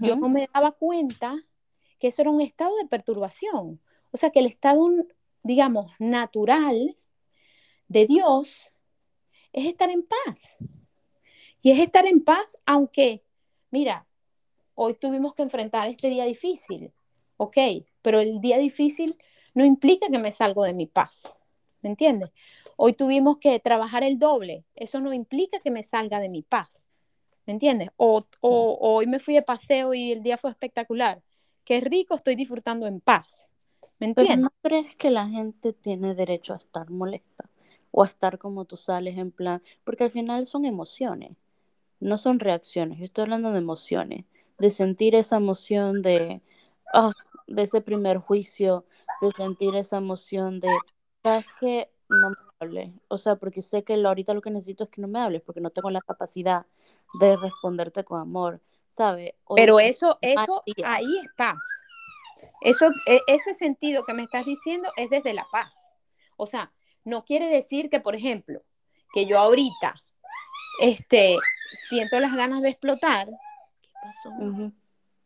[0.00, 1.42] yo no me daba cuenta
[1.98, 3.80] que eso era un estado de perturbación,
[4.10, 4.88] o sea, que el estado,
[5.42, 6.96] digamos, natural
[7.88, 8.66] de Dios
[9.52, 10.58] es estar en paz.
[11.62, 13.22] Y es estar en paz, aunque,
[13.70, 14.06] mira,
[14.74, 16.92] hoy tuvimos que enfrentar este día difícil,
[17.36, 17.56] ok,
[18.00, 19.16] pero el día difícil
[19.52, 21.36] no implica que me salgo de mi paz,
[21.82, 22.30] ¿me entiendes?
[22.76, 26.86] Hoy tuvimos que trabajar el doble, eso no implica que me salga de mi paz,
[27.44, 27.90] ¿me entiendes?
[27.98, 31.22] O, hoy me fui de paseo y el día fue espectacular,
[31.64, 33.50] qué rico, estoy disfrutando en paz,
[33.98, 34.36] ¿me entiendes?
[34.36, 37.50] Pero ¿no crees que la gente tiene derecho a estar molesta
[37.90, 39.62] o a estar como tú sales en plan?
[39.84, 41.32] Porque al final son emociones
[42.00, 44.24] no son reacciones, yo estoy hablando de emociones,
[44.58, 46.42] de sentir esa emoción de,
[46.92, 47.12] ah,
[47.46, 48.84] de ese primer juicio,
[49.20, 50.68] de sentir esa emoción de,
[51.22, 54.90] ¿sabes que No me hables, o sea, porque sé que ahorita lo que necesito es
[54.90, 56.66] que no me hables, porque no tengo la capacidad
[57.20, 59.34] de responderte con amor, ¿sabes?
[59.54, 61.58] Pero eso, eso, ahí es paz.
[62.60, 65.94] Eso, e, ese sentido que me estás diciendo es desde la paz.
[66.36, 66.72] O sea,
[67.04, 68.62] no quiere decir que, por ejemplo,
[69.12, 69.94] que yo ahorita,
[70.80, 71.36] este,
[71.88, 73.28] siento las ganas de explotar,
[73.80, 74.72] ¿qué pasó?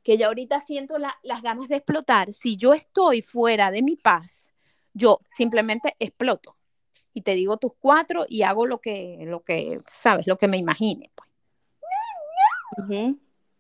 [0.03, 4.49] Que yo ahorita siento las ganas de explotar, si yo estoy fuera de mi paz,
[4.93, 6.57] yo simplemente exploto.
[7.13, 10.59] Y te digo tus cuatro y hago lo que, lo que, sabes, lo que me
[10.59, 11.11] imagine.
[11.15, 11.31] Pues.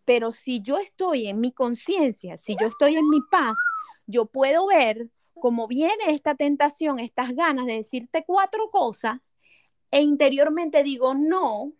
[0.04, 3.56] Pero si yo estoy en mi conciencia, si yo estoy en mi paz,
[4.06, 9.20] yo puedo ver cómo viene esta tentación, estas ganas de decirte cuatro cosas,
[9.90, 11.72] e interiormente digo, no,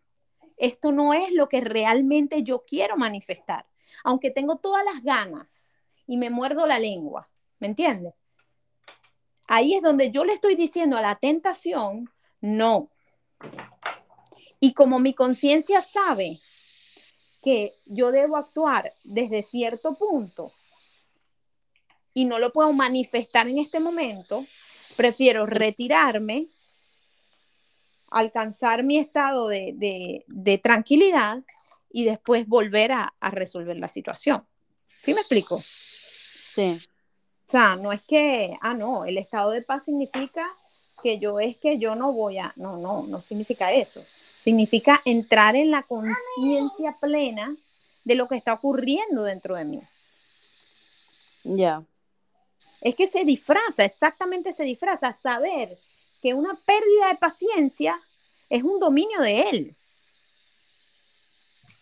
[0.56, 3.66] esto no es lo que realmente yo quiero manifestar,
[4.02, 7.28] aunque tengo todas las ganas y me muerdo la lengua,
[7.58, 8.14] ¿me entiendes?
[9.46, 12.90] Ahí es donde yo le estoy diciendo a la tentación, no.
[14.60, 16.40] Y como mi conciencia sabe
[17.42, 20.52] que yo debo actuar desde cierto punto
[22.14, 24.46] y no lo puedo manifestar en este momento,
[24.96, 26.48] prefiero retirarme
[28.14, 31.42] alcanzar mi estado de, tranquilidad
[31.90, 34.44] y después volver a, resolver la situación.
[34.86, 35.62] ¿Sí me explico?
[36.54, 36.80] Sí.
[37.46, 40.48] O sea, no es que, ah, no, el estado de paz significa
[41.02, 44.04] que yo es que yo no voy a, no, no, no significa eso.
[44.42, 47.54] Significa entrar en la conciencia plena
[48.04, 49.82] de lo que está ocurriendo dentro de mí.
[51.42, 51.82] Ya.
[52.80, 55.78] Es que se disfraza, exactamente se disfraza, saber
[56.24, 58.00] que una pérdida de paciencia
[58.48, 59.76] es un dominio de él.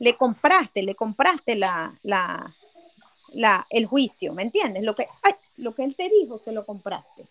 [0.00, 4.82] Le compraste, le compraste la, la, el juicio, ¿me entiendes?
[4.82, 5.06] Lo que,
[5.58, 7.28] lo que él te dijo, se lo compraste.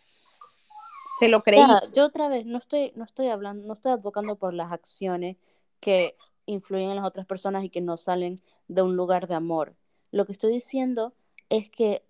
[1.19, 1.61] Se lo creí.
[1.93, 5.35] yo otra vez no estoy, no estoy hablando, no estoy advocando por las acciones
[5.81, 8.37] que influyen en las otras personas y que no salen
[8.69, 9.75] de un lugar de amor.
[10.11, 11.13] Lo que estoy diciendo
[11.49, 12.05] es que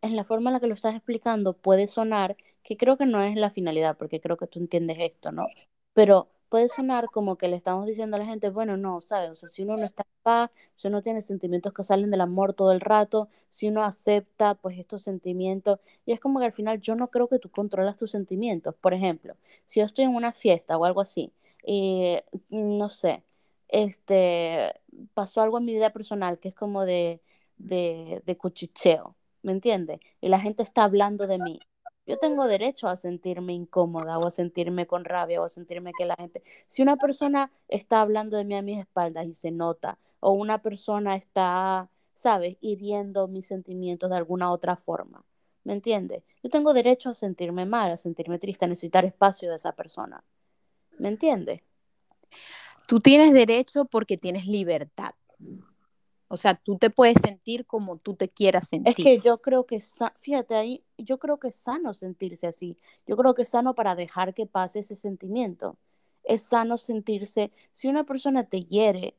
[0.00, 3.22] en la forma en la que lo estás explicando puede sonar que creo que no
[3.22, 5.46] es la finalidad, porque creo que tú entiendes esto, ¿no?
[5.92, 9.30] Pero puede sonar como que le estamos diciendo a la gente, bueno, no, ¿sabes?
[9.30, 12.20] O sea, si uno no está en paz, si uno tiene sentimientos que salen del
[12.20, 16.52] amor todo el rato, si uno acepta pues estos sentimientos, y es como que al
[16.52, 18.74] final yo no creo que tú controlas tus sentimientos.
[18.76, 19.36] Por ejemplo,
[19.66, 21.32] si yo estoy en una fiesta o algo así,
[21.66, 22.16] y
[22.50, 23.24] no sé,
[23.68, 24.74] este,
[25.14, 27.20] pasó algo en mi vida personal que es como de,
[27.58, 30.00] de, de cuchicheo, ¿me entiendes?
[30.20, 31.60] Y la gente está hablando de mí
[32.06, 36.04] yo tengo derecho a sentirme incómoda o a sentirme con rabia o a sentirme que
[36.04, 39.98] la gente, si una persona está hablando de mí a mis espaldas y se nota,
[40.20, 45.24] o una persona está, ¿sabes?, hiriendo mis sentimientos de alguna otra forma,
[45.64, 46.22] ¿me entiendes?
[46.42, 50.24] Yo tengo derecho a sentirme mal, a sentirme triste, a necesitar espacio de esa persona,
[50.98, 51.62] ¿me entiendes?
[52.86, 55.14] Tú tienes derecho porque tienes libertad.
[56.28, 58.94] O sea, tú te puedes sentir como tú te quieras sentir.
[58.96, 59.78] Es que yo creo que,
[60.16, 62.78] fíjate ahí, yo creo que es sano sentirse así.
[63.06, 65.76] Yo creo que es sano para dejar que pase ese sentimiento.
[66.22, 69.14] Es sano sentirse, si una persona te hiere,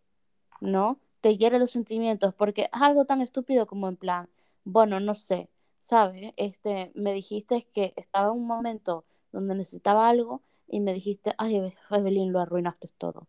[0.60, 1.00] ¿no?
[1.22, 4.28] Te hiere los sentimientos, porque es algo tan estúpido como en plan,
[4.64, 5.50] bueno, no sé,
[5.80, 6.34] ¿sabes?
[6.38, 11.72] Este, me dijiste que estaba en un momento donde necesitaba algo y me dijiste, ay,
[11.92, 13.28] Evelyn, lo arruinaste todo.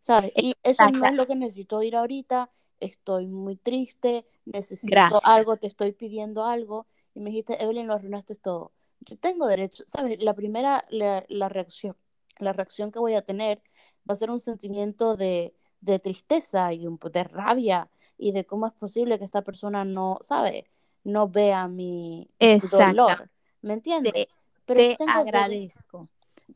[0.00, 0.32] ¿Sabes?
[0.36, 2.50] Y eso no es lo que necesito oír ahorita
[2.80, 8.34] estoy muy triste, necesito algo, te estoy pidiendo algo, y me dijiste, Evelyn, lo arruinaste
[8.34, 8.72] todo.
[9.00, 10.22] Yo tengo derecho, ¿sabes?
[10.22, 11.96] La primera, la, la reacción,
[12.38, 13.62] la reacción que voy a tener
[14.08, 18.66] va a ser un sentimiento de, de tristeza y de, de rabia y de cómo
[18.66, 20.70] es posible que esta persona no, ¿sabe?
[21.04, 22.30] No vea mi
[22.70, 23.30] dolor.
[23.60, 24.26] ¿Me entiendes?
[24.64, 26.08] Pero te agradezco.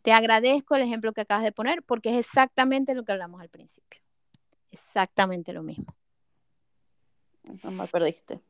[0.02, 3.48] Te agradezco el ejemplo que acabas de poner porque es exactamente lo que hablamos al
[3.48, 4.00] principio.
[4.70, 5.97] Exactamente lo mismo.
[7.62, 8.40] No me perdiste.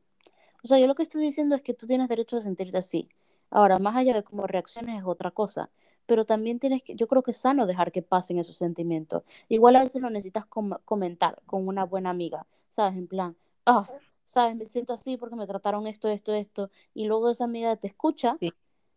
[0.63, 3.09] O sea, yo lo que estoy diciendo es que tú tienes derecho a sentirte así.
[3.49, 5.69] Ahora, más allá de cómo reacciones es otra cosa.
[6.05, 9.23] Pero también tienes que, yo creo que es sano dejar que pasen esos sentimientos.
[9.47, 12.97] Igual a veces lo necesitas comentar con una buena amiga, ¿sabes?
[12.97, 13.35] En plan,
[13.65, 13.87] ah,
[14.25, 14.55] ¿sabes?
[14.55, 16.71] Me siento así porque me trataron esto, esto, esto.
[16.93, 18.37] Y luego esa amiga te escucha,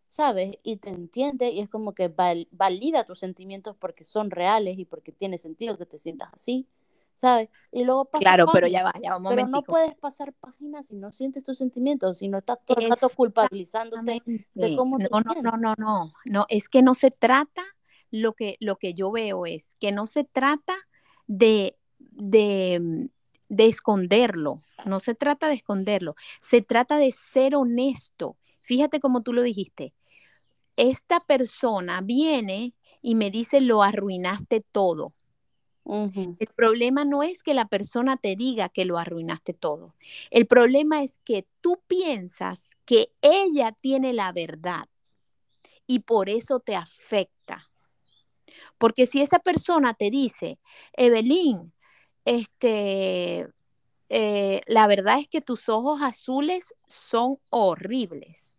[0.07, 0.57] ¿sabes?
[0.63, 2.07] Y te entiende y es como que
[2.51, 6.67] valida tus sentimientos porque son reales y porque tiene sentido que te sientas así.
[7.15, 7.49] ¿Sabes?
[7.71, 10.87] Y luego pasa Claro, pero ya va, ya va un Pero no puedes pasar páginas
[10.87, 14.21] si no sientes tus sentimientos, si no estás todo el rato culpabilizándote
[14.53, 17.63] de cómo no, no, No, no, no, no, es que no se trata,
[18.11, 20.75] lo que, lo que yo veo es que no se trata
[21.25, 23.09] de, de,
[23.49, 28.37] de esconderlo, no se trata de esconderlo, se trata de ser honesto.
[28.61, 29.93] Fíjate como tú lo dijiste,
[30.75, 35.13] esta persona viene y me dice, lo arruinaste todo
[35.85, 39.95] el problema no es que la persona te diga que lo arruinaste todo.
[40.31, 44.87] El problema es que tú piensas que ella tiene la verdad
[45.85, 47.69] y por eso te afecta.
[48.77, 50.57] Porque si esa persona te dice,
[50.93, 51.73] Evelyn,
[52.23, 53.47] este,
[54.09, 58.53] eh, la verdad es que tus ojos azules son horribles.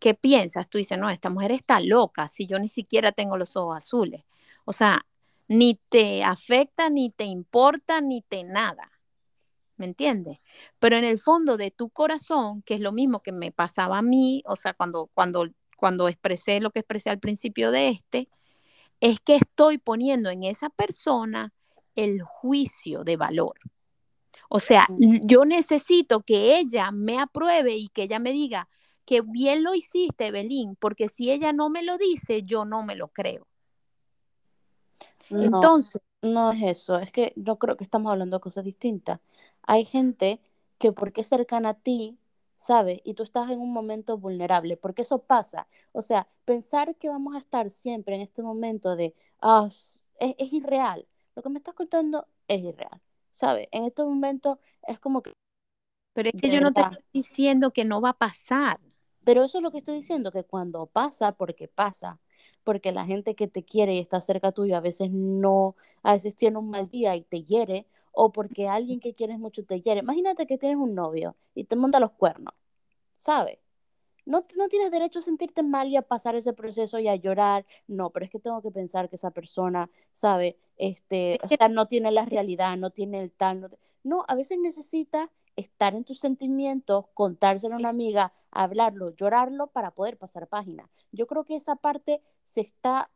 [0.00, 0.68] ¿Qué piensas?
[0.68, 4.24] Tú dices, no, esta mujer está loca si yo ni siquiera tengo los ojos azules.
[4.64, 5.04] O sea,
[5.48, 8.90] ni te afecta, ni te importa, ni te nada.
[9.76, 10.38] ¿Me entiendes?
[10.78, 14.02] Pero en el fondo de tu corazón, que es lo mismo que me pasaba a
[14.02, 18.28] mí, o sea, cuando, cuando, cuando expresé lo que expresé al principio de este,
[19.00, 21.52] es que estoy poniendo en esa persona
[21.96, 23.54] el juicio de valor.
[24.48, 28.68] O sea, yo necesito que ella me apruebe y que ella me diga
[29.04, 32.94] que bien lo hiciste, Belín, porque si ella no me lo dice, yo no me
[32.94, 33.48] lo creo.
[35.32, 39.20] No, Entonces, no es eso, es que yo creo que estamos hablando de cosas distintas.
[39.62, 40.40] Hay gente
[40.78, 42.18] que porque es cercana a ti,
[42.54, 43.00] ¿sabes?
[43.04, 45.66] Y tú estás en un momento vulnerable, porque eso pasa.
[45.92, 50.52] O sea, pensar que vamos a estar siempre en este momento de, ah, es, es
[50.52, 51.06] irreal.
[51.34, 53.68] Lo que me estás contando es irreal, ¿sabes?
[53.72, 55.32] En estos momentos es como que...
[56.14, 58.78] Pero es que yo no te estoy diciendo que no va a pasar.
[59.24, 62.20] Pero eso es lo que estoy diciendo, que cuando pasa, porque pasa,
[62.64, 66.36] porque la gente que te quiere y está cerca tuyo a veces no, a veces
[66.36, 70.00] tiene un mal día y te hiere, o porque alguien que quieres mucho te hiere.
[70.00, 72.54] Imagínate que tienes un novio y te monta los cuernos,
[73.16, 73.58] ¿sabes?
[74.24, 77.66] No, no tienes derecho a sentirte mal y a pasar ese proceso y a llorar.
[77.88, 80.56] No, pero es que tengo que pensar que esa persona, ¿sabe?
[80.76, 83.60] Este, o sea, no tiene la realidad, no tiene el tal.
[83.60, 83.68] No,
[84.04, 89.92] no a veces necesita estar en tus sentimientos, contárselo a una amiga, hablarlo, llorarlo para
[89.92, 90.88] poder pasar página.
[91.12, 93.10] Yo creo que esa parte se está,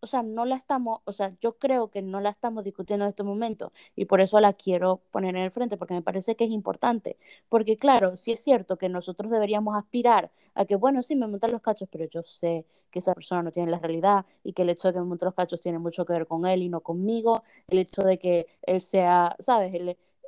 [0.00, 3.10] o sea, no la estamos, o sea, yo creo que no la estamos discutiendo en
[3.10, 6.44] este momento y por eso la quiero poner en el frente, porque me parece que
[6.44, 7.18] es importante.
[7.48, 11.52] Porque claro, sí es cierto que nosotros deberíamos aspirar a que, bueno, sí, me montan
[11.52, 14.70] los cachos, pero yo sé que esa persona no tiene la realidad y que el
[14.70, 16.80] hecho de que me monte los cachos tiene mucho que ver con él y no
[16.80, 19.74] conmigo, el hecho de que él sea, ¿sabes?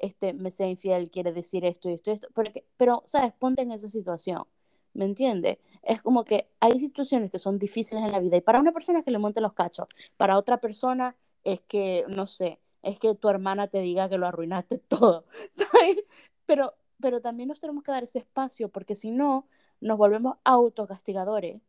[0.00, 3.32] Este, me sea infiel quiere decir esto y esto y esto, porque, pero, ¿sabes?
[3.38, 4.44] Ponte en esa situación.
[4.98, 5.58] ¿me entiendes?
[5.82, 8.98] Es como que hay situaciones que son difíciles en la vida y para una persona
[8.98, 9.86] es que le monte los cachos,
[10.16, 14.26] para otra persona es que, no sé, es que tu hermana te diga que lo
[14.26, 15.98] arruinaste todo, ¿sabes?
[16.46, 19.46] Pero, pero también nos tenemos que dar ese espacio porque si no,
[19.80, 21.62] nos volvemos autocastigadores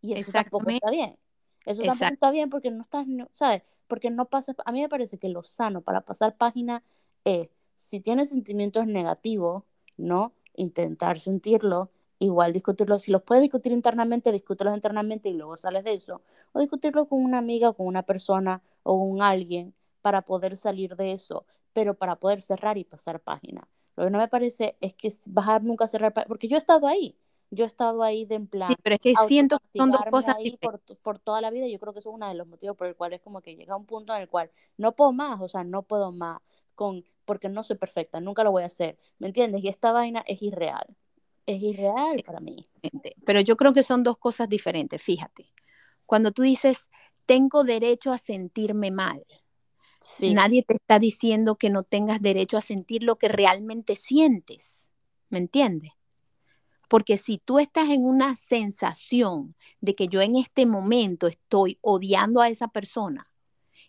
[0.00, 1.18] y eso tampoco está bien.
[1.66, 3.62] Eso tampoco está bien porque no estás, ¿sabes?
[3.86, 6.82] Porque no pasa, a mí me parece que lo sano para pasar página
[7.24, 9.64] es, si tienes sentimientos negativos,
[9.96, 10.32] ¿no?
[10.54, 11.90] Intentar sentirlo
[12.22, 16.60] igual discutirlo, si los puedes discutir internamente, discútelos internamente y luego sales de eso, o
[16.60, 21.46] discutirlo con una amiga, con una persona o un alguien para poder salir de eso,
[21.72, 23.66] pero para poder cerrar y pasar página.
[23.96, 27.16] Lo que no me parece es que bajar nunca cerrar, porque yo he estado ahí,
[27.50, 28.68] yo he estado ahí de en plan.
[28.68, 31.66] Sí, pero es que siento que son dos cosas ahí por, por, toda la vida.
[31.66, 33.56] Yo creo que eso es uno de los motivos por el cual es como que
[33.56, 36.40] llega un punto en el cual no puedo más, o sea, no puedo más,
[36.74, 39.62] con, porque no soy perfecta, nunca lo voy a hacer, ¿me entiendes?
[39.64, 40.96] Y esta vaina es irreal
[41.46, 42.68] es irreal para mí.
[43.24, 45.52] Pero yo creo que son dos cosas diferentes, fíjate.
[46.06, 46.88] Cuando tú dices,
[47.26, 49.24] tengo derecho a sentirme mal,
[50.20, 54.90] nadie te está diciendo que no tengas derecho a sentir lo que realmente sientes,
[55.28, 55.92] ¿me entiendes?
[56.88, 62.40] Porque si tú estás en una sensación de que yo en este momento estoy odiando
[62.40, 63.30] a esa persona,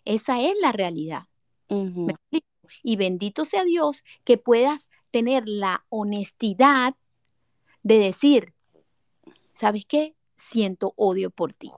[0.04, 1.24] esa es la realidad.
[2.82, 6.94] Y bendito sea Dios que puedas tener la honestidad
[7.82, 8.52] de decir,
[9.52, 10.16] ¿sabes qué?
[10.36, 11.70] Siento odio por ti.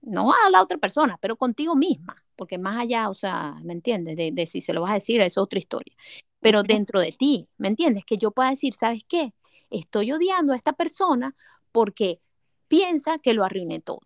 [0.00, 4.16] No a la otra persona, pero contigo misma, porque más allá, o sea, ¿me entiendes?
[4.16, 5.94] De, si se lo vas a decir, es otra historia.
[6.40, 8.04] Pero dentro de ti, ¿me entiendes?
[8.04, 9.34] Que yo pueda decir, ¿sabes qué?
[9.68, 11.34] Estoy odiando a esta persona
[11.72, 12.20] porque
[12.68, 14.00] piensa que lo arruiné todo.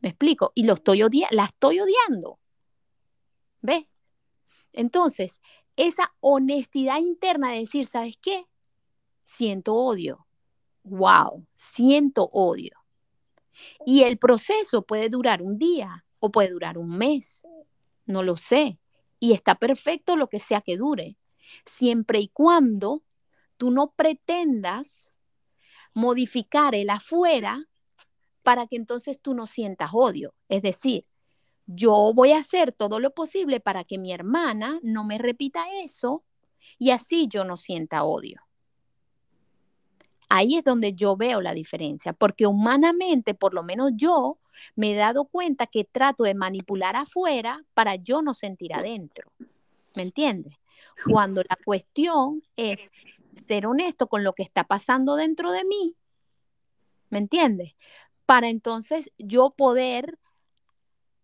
[0.00, 0.52] ¿Me explico?
[0.54, 2.38] Y lo estoy odiando, la estoy odiando.
[3.60, 3.84] ¿Ves?
[4.72, 5.40] Entonces,
[5.76, 8.46] esa honestidad interna de decir, ¿sabes qué?
[9.28, 10.26] siento odio.
[10.82, 12.72] Wow, siento odio.
[13.84, 17.42] Y el proceso puede durar un día o puede durar un mes.
[18.06, 18.78] No lo sé.
[19.20, 21.16] Y está perfecto lo que sea que dure.
[21.66, 23.04] Siempre y cuando
[23.56, 25.10] tú no pretendas
[25.92, 27.68] modificar el afuera
[28.42, 30.34] para que entonces tú no sientas odio.
[30.48, 31.06] Es decir,
[31.68, 36.24] yo voy a hacer todo lo posible para que mi hermana no me repita eso
[36.78, 38.40] y así yo no sienta odio.
[40.30, 44.38] Ahí es donde yo veo la diferencia, porque humanamente, por lo menos yo,
[44.76, 49.30] me he dado cuenta que trato de manipular afuera para yo no sentir adentro.
[49.94, 50.54] ¿Me entiendes?
[51.10, 52.80] Cuando la cuestión es
[53.46, 55.96] ser honesto con lo que está pasando dentro de mí,
[57.10, 57.74] ¿me entiendes?
[58.26, 60.18] Para entonces yo poder,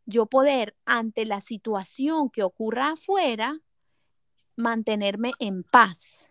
[0.06, 3.60] yo poder ante la situación que ocurra afuera,
[4.56, 6.28] mantenerme en paz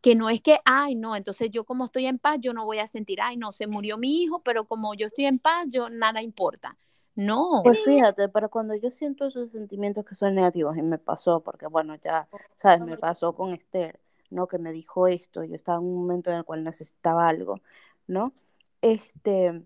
[0.00, 2.78] que no es que, ay, no, entonces yo como estoy en paz, yo no voy
[2.78, 5.88] a sentir, ay, no, se murió mi hijo, pero como yo estoy en paz, yo
[5.88, 6.76] nada importa.
[7.14, 7.62] No.
[7.64, 11.66] Pues fíjate, pero cuando yo siento esos sentimientos que son negativos, y me pasó, porque
[11.66, 13.98] bueno, ya, sabes, me pasó con Esther,
[14.30, 14.46] ¿no?
[14.46, 17.60] Que me dijo esto, yo estaba en un momento en el cual necesitaba algo,
[18.06, 18.32] ¿no?
[18.82, 19.64] Este,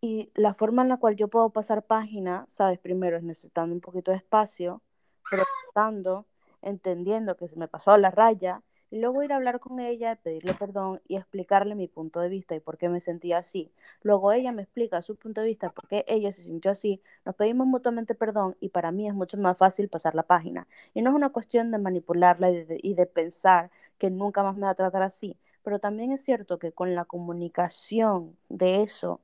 [0.00, 3.80] y la forma en la cual yo puedo pasar página, sabes, primero es necesitando un
[3.80, 4.82] poquito de espacio,
[5.28, 6.26] procesando,
[6.62, 10.54] entendiendo que se me pasó la raya, y luego ir a hablar con ella, pedirle
[10.54, 13.72] perdón y explicarle mi punto de vista y por qué me sentía así.
[14.02, 17.36] Luego ella me explica su punto de vista, por qué ella se sintió así, nos
[17.36, 20.66] pedimos mutuamente perdón y para mí es mucho más fácil pasar la página.
[20.92, 24.56] Y no es una cuestión de manipularla y de, y de pensar que nunca más
[24.56, 29.20] me va a tratar así, pero también es cierto que con la comunicación de eso,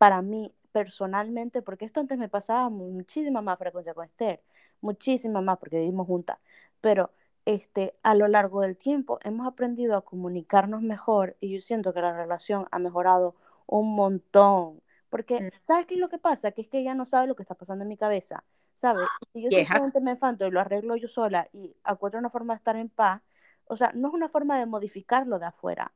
[0.00, 4.40] para mí personalmente, porque esto antes me pasaba muchísima más frecuencia con Esther,
[4.80, 6.38] muchísima más porque vivimos juntas,
[6.80, 7.12] pero
[7.44, 12.00] este, a lo largo del tiempo hemos aprendido a comunicarnos mejor y yo siento que
[12.00, 13.36] la relación ha mejorado
[13.66, 14.80] un montón.
[15.10, 15.48] Porque, mm.
[15.60, 16.52] ¿sabes qué es lo que pasa?
[16.52, 18.42] Que es que ella no sabe lo que está pasando en mi cabeza,
[18.74, 19.06] ¿sabes?
[19.34, 22.58] Y yo simplemente me enfanto y lo arreglo yo sola y encuentro una forma de
[22.58, 23.20] estar en paz,
[23.66, 25.92] o sea, no es una forma de modificarlo de afuera.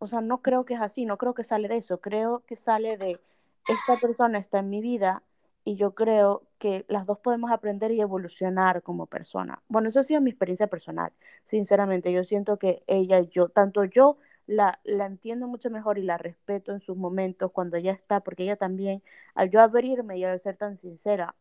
[0.00, 2.56] O sea, no creo que es así, no creo que sale de eso, creo que
[2.56, 3.20] sale de
[3.68, 5.22] esta persona está en mi vida
[5.62, 9.62] y yo creo que las dos podemos aprender y evolucionar como persona.
[9.68, 11.12] Bueno, esa ha sido mi experiencia personal.
[11.44, 16.02] Sinceramente, yo siento que ella y yo, tanto yo la, la entiendo mucho mejor y
[16.02, 19.02] la respeto en sus momentos cuando ella está, porque ella también,
[19.34, 21.36] al yo abrirme y al ser tan sincera,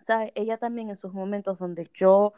[0.00, 0.32] ¿sabes?
[0.34, 2.32] Ella también en sus momentos donde yo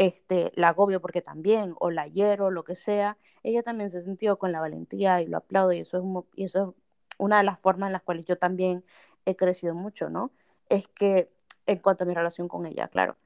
[0.00, 4.38] este, la agobio porque también, o la hiero, lo que sea, ella también se sintió
[4.38, 6.04] con la valentía y lo aplaudo y eso es,
[6.36, 6.82] y eso es
[7.18, 8.82] una de las formas en las cuales yo también
[9.26, 10.32] he crecido mucho, ¿no?
[10.70, 11.30] Es que,
[11.66, 13.18] en cuanto a mi relación con ella, claro,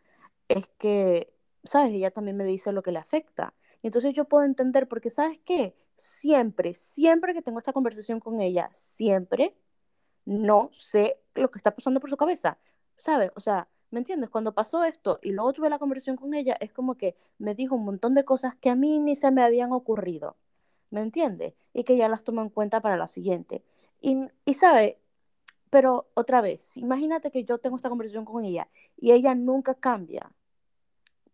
[0.49, 1.93] es que, ¿sabes?
[1.93, 3.55] Ella también me dice lo que le afecta.
[3.81, 5.77] Y entonces yo puedo entender, porque ¿sabes qué?
[5.95, 9.57] Siempre, siempre que tengo esta conversación con ella, siempre
[10.25, 12.59] no sé lo que está pasando por su cabeza,
[12.97, 13.31] ¿sabes?
[13.37, 14.29] O sea, ¿me entiendes?
[14.29, 17.77] Cuando pasó esto y luego tuve la conversación con ella, es como que me dijo
[17.77, 20.37] un montón de cosas que a mí ni se me habían ocurrido,
[20.91, 21.55] ¿me entiendes?
[21.73, 23.63] Y que ya las tomo en cuenta para la siguiente.
[24.01, 24.99] Y, y ¿sabe?
[25.71, 30.33] Pero otra vez, imagínate que yo tengo esta conversación con ella y ella nunca cambia.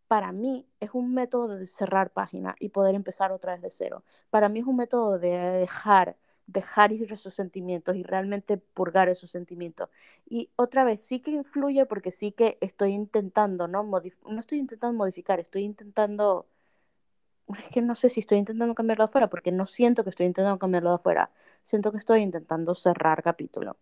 [0.07, 4.05] Para mí es un método de cerrar página y poder empezar otra vez de cero.
[4.29, 6.19] Para mí es un método de dejar
[6.53, 9.89] dejar ir esos sentimientos y realmente purgar esos sentimientos.
[10.29, 13.83] Y otra vez, sí que influye porque sí que estoy intentando, ¿no?
[13.83, 16.47] no estoy intentando modificar, estoy intentando,
[17.59, 20.27] es que no sé si estoy intentando cambiarlo de afuera, porque no siento que estoy
[20.27, 21.31] intentando cambiarlo de afuera,
[21.63, 23.77] siento que estoy intentando cerrar capítulo.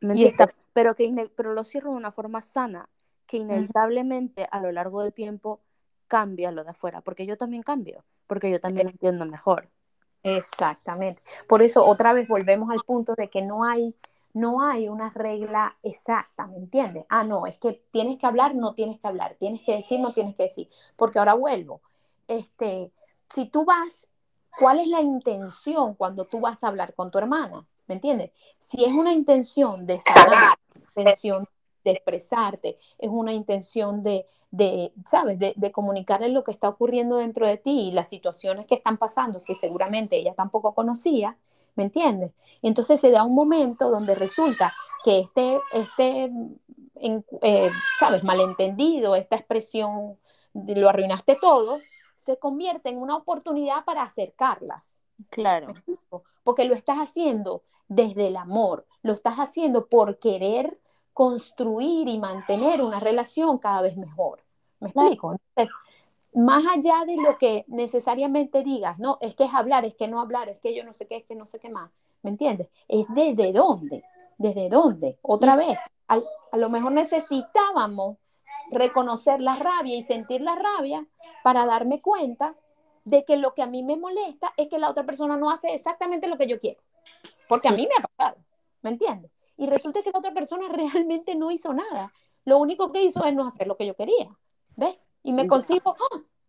[0.00, 0.52] y está...
[0.72, 2.88] pero, que pero lo cierro de una forma sana,
[3.26, 5.60] que inevitablemente a lo largo del tiempo
[6.08, 9.70] cambia lo de afuera, porque yo también cambio, porque yo también entiendo mejor.
[10.22, 11.20] Exactamente.
[11.48, 13.94] Por eso otra vez volvemos al punto de que no hay,
[14.34, 17.04] no hay una regla exacta, ¿me entiendes?
[17.08, 20.12] Ah, no, es que tienes que hablar, no tienes que hablar, tienes que decir, no
[20.12, 20.68] tienes que decir.
[20.96, 21.80] Porque ahora vuelvo.
[22.28, 22.92] Este,
[23.28, 24.08] si tú vas,
[24.58, 27.66] ¿cuál es la intención cuando tú vas a hablar con tu hermana?
[27.86, 28.30] ¿Me entiendes?
[28.60, 30.56] Si es una intención de sanar,
[30.96, 31.48] intención
[31.84, 37.16] de expresarte, es una intención de, de ¿sabes?, de, de, comunicarle lo que está ocurriendo
[37.16, 41.36] dentro de ti y las situaciones que están pasando, que seguramente ella tampoco conocía,
[41.74, 42.32] ¿me entiendes?
[42.62, 44.72] Entonces se da un momento donde resulta
[45.04, 46.30] que este, este
[47.02, 50.16] en, eh, ¿sabes?, malentendido, esta expresión
[50.54, 51.80] de lo arruinaste todo,
[52.16, 55.02] se convierte en una oportunidad para acercarlas.
[55.30, 55.74] Claro.
[56.44, 60.78] Porque lo estás haciendo desde el amor, lo estás haciendo por querer
[61.12, 64.42] construir y mantener una relación cada vez mejor.
[64.80, 65.36] ¿Me explico?
[66.34, 70.20] más allá de lo que necesariamente digas, no, es que es hablar, es que no
[70.20, 71.90] hablar, es que yo no sé qué, es que no sé qué más,
[72.22, 72.68] ¿me entiendes?
[72.88, 74.02] Es desde dónde,
[74.38, 76.20] desde dónde, otra vez, a,
[76.52, 78.16] a lo mejor necesitábamos
[78.70, 81.04] reconocer la rabia y sentir la rabia
[81.42, 82.54] para darme cuenta
[83.04, 85.74] de que lo que a mí me molesta es que la otra persona no hace
[85.74, 86.80] exactamente lo que yo quiero,
[87.46, 88.38] porque a mí me ha pasado,
[88.80, 89.30] ¿me entiendes?
[89.56, 92.12] Y resulta que la otra persona realmente no hizo nada.
[92.44, 94.36] Lo único que hizo es no hacer lo que yo quería.
[94.76, 94.96] ¿Ves?
[95.22, 95.96] Y me consigo,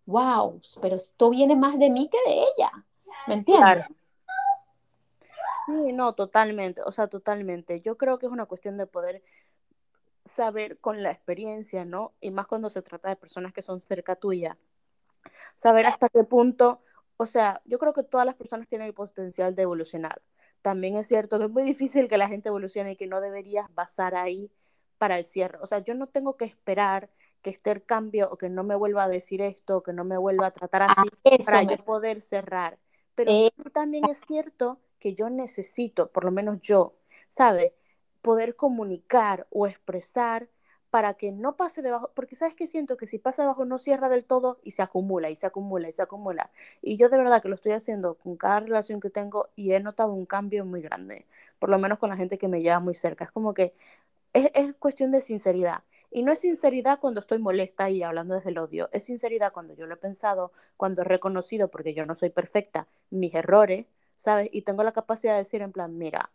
[0.06, 2.72] wow, pero esto viene más de mí que de ella.
[3.28, 3.86] ¿Me entiendes?
[5.68, 7.82] Sí, no, totalmente, o sea, totalmente.
[7.82, 9.24] Yo creo que es una cuestión de poder
[10.26, 12.14] saber con la experiencia, ¿no?
[12.20, 14.58] Y más cuando se trata de personas que son cerca tuya.
[15.56, 16.82] Saber hasta qué punto,
[17.18, 20.22] o sea, yo creo que todas las personas tienen el potencial de evolucionar
[20.64, 23.68] también es cierto que es muy difícil que la gente evolucione y que no deberías
[23.76, 24.50] basar ahí
[24.98, 25.60] para el cierre.
[25.62, 27.12] O sea, yo no tengo que esperar
[27.42, 30.06] que esté el cambio o que no me vuelva a decir esto, o que no
[30.06, 31.10] me vuelva a tratar así
[31.46, 32.80] para yo poder cerrar.
[33.14, 33.32] Pero
[33.74, 36.96] también es cierto que yo necesito, por lo menos yo,
[37.28, 37.74] ¿sabes?
[38.22, 40.48] Poder comunicar o expresar
[40.94, 44.10] para que no pase debajo, porque sabes que siento que si pasa debajo no cierra
[44.10, 46.52] del todo y se acumula y se acumula y se acumula.
[46.84, 49.80] Y yo de verdad que lo estoy haciendo con cada relación que tengo y he
[49.80, 51.26] notado un cambio muy grande,
[51.58, 53.26] por lo menos con la gente que me lleva muy cerca.
[53.26, 53.74] Es como que
[54.34, 55.84] es, es cuestión de sinceridad.
[56.12, 59.74] Y no es sinceridad cuando estoy molesta y hablando desde el odio, es sinceridad cuando
[59.74, 63.88] yo lo he pensado, cuando he reconocido, porque yo no soy perfecta, mis errores,
[64.18, 64.50] ¿sabes?
[64.52, 66.32] Y tengo la capacidad de decir en plan, mira,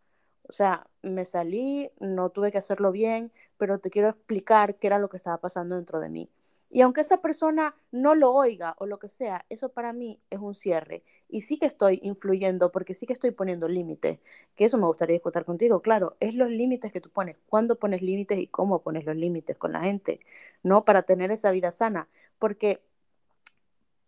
[0.49, 4.99] o sea, me salí, no tuve que hacerlo bien, pero te quiero explicar qué era
[4.99, 6.31] lo que estaba pasando dentro de mí.
[6.71, 10.39] Y aunque esa persona no lo oiga o lo que sea, eso para mí es
[10.39, 11.03] un cierre.
[11.29, 14.21] Y sí que estoy influyendo porque sí que estoy poniendo límites.
[14.55, 15.81] Que eso me gustaría discutir contigo.
[15.83, 17.37] Claro, es los límites que tú pones.
[17.47, 20.21] ¿Cuándo pones límites y cómo pones los límites con la gente?
[20.63, 20.85] ¿No?
[20.85, 22.09] Para tener esa vida sana.
[22.39, 22.83] Porque,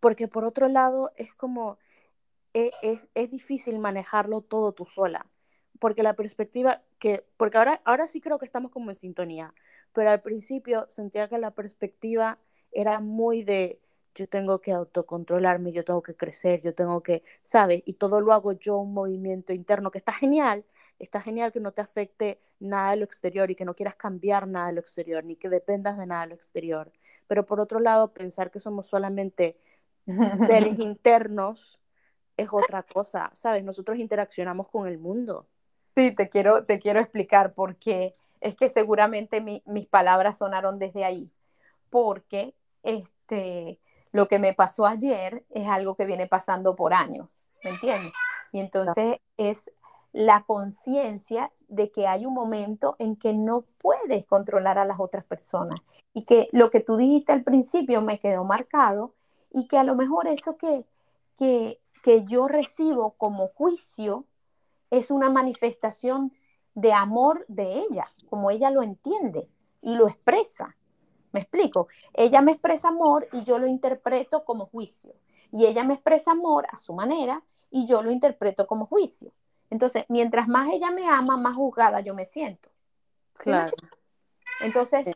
[0.00, 1.78] porque por otro lado, es como,
[2.54, 5.26] es, es, es difícil manejarlo todo tú sola
[5.80, 9.54] porque la perspectiva que, porque ahora, ahora sí creo que estamos como en sintonía,
[9.92, 12.38] pero al principio sentía que la perspectiva
[12.72, 13.80] era muy de
[14.14, 17.82] yo tengo que autocontrolarme, yo tengo que crecer, yo tengo que, ¿sabes?
[17.86, 20.64] Y todo lo hago yo, un movimiento interno que está genial,
[20.98, 24.46] está genial que no te afecte nada de lo exterior y que no quieras cambiar
[24.48, 26.92] nada de lo exterior, ni que dependas de nada de lo exterior.
[27.26, 29.56] Pero por otro lado, pensar que somos solamente
[30.06, 31.78] seres internos
[32.36, 33.64] es otra cosa, ¿sabes?
[33.64, 35.48] Nosotros interaccionamos con el mundo.
[36.00, 41.04] Sí, te quiero, te quiero explicar porque es que seguramente mi, mis palabras sonaron desde
[41.04, 41.30] ahí,
[41.90, 43.78] porque este,
[44.10, 48.14] lo que me pasó ayer es algo que viene pasando por años, ¿me entiendes?
[48.50, 49.70] Y entonces es
[50.14, 55.26] la conciencia de que hay un momento en que no puedes controlar a las otras
[55.26, 55.80] personas
[56.14, 59.12] y que lo que tú dijiste al principio me quedó marcado
[59.50, 60.86] y que a lo mejor eso que,
[61.36, 64.24] que, que yo recibo como juicio
[64.90, 66.32] es una manifestación
[66.74, 69.48] de amor de ella, como ella lo entiende
[69.82, 70.76] y lo expresa.
[71.32, 71.88] ¿Me explico?
[72.12, 75.14] Ella me expresa amor y yo lo interpreto como juicio.
[75.52, 79.32] Y ella me expresa amor a su manera y yo lo interpreto como juicio.
[79.70, 82.70] Entonces, mientras más ella me ama, más juzgada yo me siento.
[83.34, 83.76] Claro.
[84.60, 85.06] Entonces,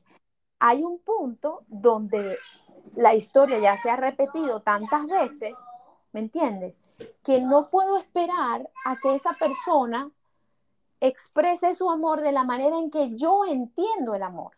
[0.60, 2.38] hay un punto donde
[2.94, 5.54] la historia ya se ha repetido tantas veces,
[6.12, 6.74] ¿me entiendes?
[7.22, 10.10] Que no puedo esperar a que esa persona
[11.00, 14.52] exprese su amor de la manera en que yo entiendo el amor,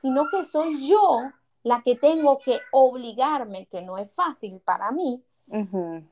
[0.00, 1.20] sino que soy yo
[1.62, 5.22] la que tengo que obligarme, que no es fácil para mí,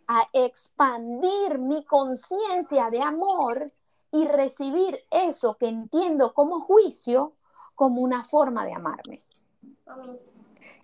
[0.09, 3.71] a expandir mi conciencia de amor
[4.11, 7.35] y recibir eso que entiendo como juicio
[7.75, 9.23] como una forma de amarme.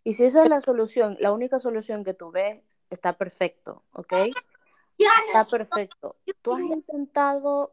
[0.04, 2.60] Y si esa es la solución, la única solución que tú ves,
[2.90, 4.12] está perfecto, ¿ok?
[5.26, 6.16] Está perfecto.
[6.42, 7.72] Tú has intentado,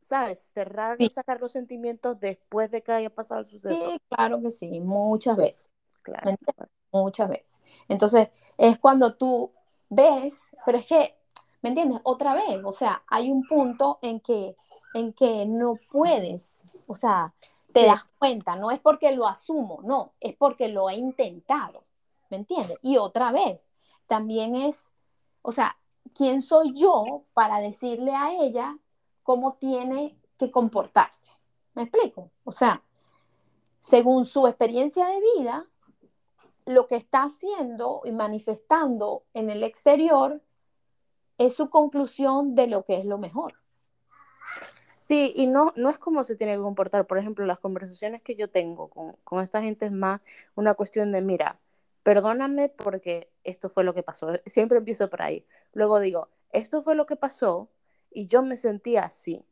[0.00, 0.50] ¿sabes?
[0.52, 3.92] Cerrar y sacar los sentimientos después de que haya pasado el suceso.
[3.92, 5.70] Sí, claro que sí, muchas veces.
[6.02, 6.36] Claro.
[6.92, 7.60] Muchas veces.
[7.88, 9.52] Entonces, es cuando tú
[9.88, 11.16] ves, pero es que,
[11.62, 12.00] ¿me entiendes?
[12.04, 14.56] Otra vez, o sea, hay un punto en que,
[14.94, 17.34] en que no puedes, o sea,
[17.72, 21.84] te das cuenta, no es porque lo asumo, no, es porque lo he intentado,
[22.30, 22.78] ¿me entiendes?
[22.80, 23.70] Y otra vez,
[24.06, 24.90] también es,
[25.42, 25.76] o sea,
[26.14, 28.78] ¿quién soy yo para decirle a ella
[29.22, 31.32] cómo tiene que comportarse?
[31.74, 32.30] ¿Me explico?
[32.44, 32.82] O sea,
[33.80, 35.66] según su experiencia de vida,
[36.64, 40.42] lo que está haciendo y manifestando en el exterior
[41.38, 43.54] es su conclusión de lo que es lo mejor.
[45.06, 47.06] Sí, y no, no es como se tiene que comportar.
[47.06, 50.20] Por ejemplo, las conversaciones que yo tengo con, con esta gente es más
[50.56, 51.60] una cuestión de, mira,
[52.06, 54.28] perdóname porque esto fue lo que pasó.
[54.46, 55.44] Siempre empiezo por ahí.
[55.72, 57.68] Luego digo, esto fue lo que pasó
[58.12, 59.44] y yo me sentía así.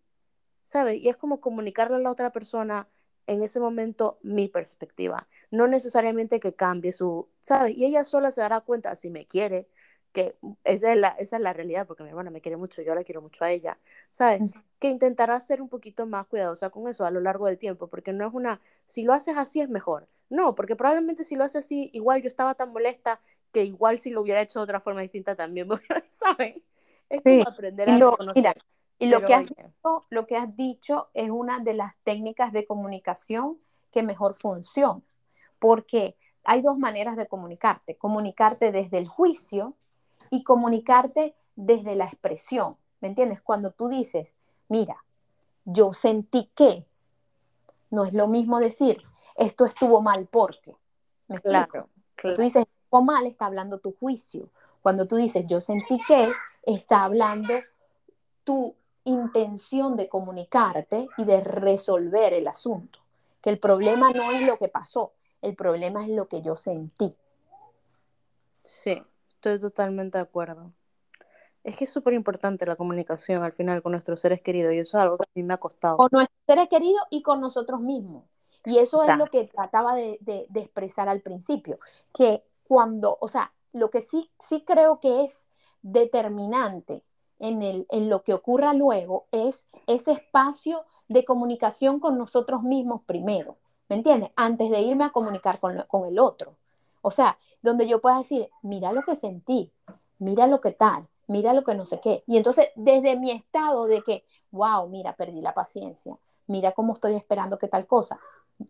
[0.62, 1.02] ¿Sabes?
[1.02, 2.86] Y es como comunicarle a la otra persona
[3.26, 7.76] en ese momento mi perspectiva no necesariamente que cambie su, ¿sabes?
[7.76, 9.68] Y ella sola se dará cuenta, si me quiere,
[10.12, 12.94] que esa es la, esa es la realidad, porque mi hermana me quiere mucho, yo
[12.94, 13.78] la quiero mucho a ella,
[14.10, 14.52] ¿sabes?
[14.78, 18.12] Que intentará ser un poquito más cuidadosa con eso a lo largo del tiempo, porque
[18.12, 20.08] no es una, si lo haces así es mejor.
[20.34, 23.20] No, porque probablemente si lo haces así, igual yo estaba tan molesta
[23.52, 25.68] que igual si lo hubiera hecho de otra forma distinta también,
[26.10, 26.56] ¿sabes?
[27.08, 28.16] Es como aprender a lo,
[28.98, 32.66] y lo que, has dicho, lo que has dicho es una de las técnicas de
[32.66, 33.58] comunicación
[33.92, 35.02] que mejor funciona
[35.58, 39.74] porque hay dos maneras de comunicarte, comunicarte desde el juicio
[40.30, 43.40] y comunicarte desde la expresión, ¿me entiendes?
[43.40, 44.34] Cuando tú dices,
[44.68, 45.04] mira,
[45.64, 46.84] yo sentí que,
[47.90, 49.00] no es lo mismo decir,
[49.34, 50.76] esto estuvo mal porque,
[51.28, 51.88] ¿me Claro,
[52.20, 54.48] Cuando tú dices, estuvo mal, está hablando tu juicio.
[54.82, 56.30] Cuando tú dices, yo sentí que,
[56.66, 57.54] está hablando
[58.44, 58.74] tu
[59.04, 63.00] intención de comunicarte y de resolver el asunto.
[63.40, 65.12] Que el problema no es lo que pasó,
[65.42, 67.14] el problema es lo que yo sentí.
[68.62, 70.72] Sí, estoy totalmente de acuerdo.
[71.62, 74.98] Es que es súper importante la comunicación al final con nuestros seres queridos y eso
[74.98, 75.96] es algo que a mí me ha costado.
[75.96, 78.24] Con nuestros seres queridos y con nosotros mismos.
[78.64, 81.78] Y eso es lo que trataba de, expresar al principio,
[82.12, 85.46] que cuando, o sea, lo que sí, sí creo que es
[85.82, 87.02] determinante
[87.38, 93.02] en, el, en lo que ocurra luego es ese espacio de comunicación con nosotros mismos
[93.04, 93.56] primero.
[93.88, 94.30] ¿me entiendes?
[94.36, 96.56] Antes de irme a comunicar con, con el otro.
[97.02, 99.72] O sea, donde yo pueda decir, mira lo que sentí,
[100.18, 102.24] mira lo que tal, mira lo que no sé qué.
[102.26, 107.14] Y entonces, desde mi estado de que, wow, mira, perdí la paciencia, mira cómo estoy
[107.14, 108.18] esperando que tal cosa,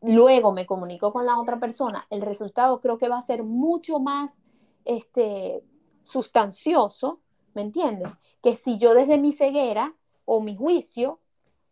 [0.02, 3.98] luego me comunico con la otra persona, el resultado creo que va a ser mucho
[3.98, 4.42] más
[4.84, 5.62] este,
[6.02, 7.20] sustancioso,
[7.54, 8.10] ¿me entiendes?
[8.42, 11.20] Que si yo desde mi ceguera o mi juicio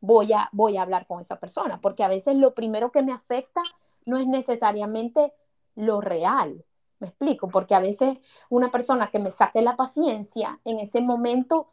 [0.01, 3.13] voy a, voy a hablar con esa persona, porque a veces lo primero que me
[3.13, 3.63] afecta
[4.05, 5.33] no es necesariamente
[5.75, 6.65] lo real.
[6.99, 11.69] Me explico, porque a veces una persona que me saque la paciencia en ese momento,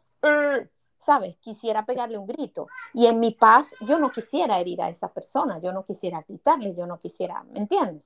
[1.00, 1.36] ¿sabes?
[1.38, 2.68] Quisiera pegarle un grito.
[2.94, 6.74] Y en mi paz, yo no quisiera herir a esa persona, yo no quisiera gritarle,
[6.74, 8.04] yo no quisiera, ¿me entiendes?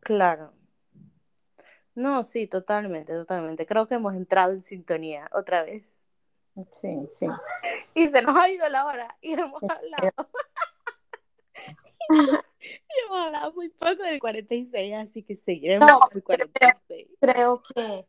[0.00, 0.52] Claro.
[1.94, 3.66] No, sí, totalmente, totalmente.
[3.66, 6.06] Creo que hemos entrado en sintonía otra vez.
[6.70, 7.26] Sí, sí.
[7.94, 10.30] Y se nos ha ido la hora y hemos hablado.
[12.60, 17.08] y hemos hablado muy poco del 46, así que seguiremos No, con el 46.
[17.20, 18.06] Creo que,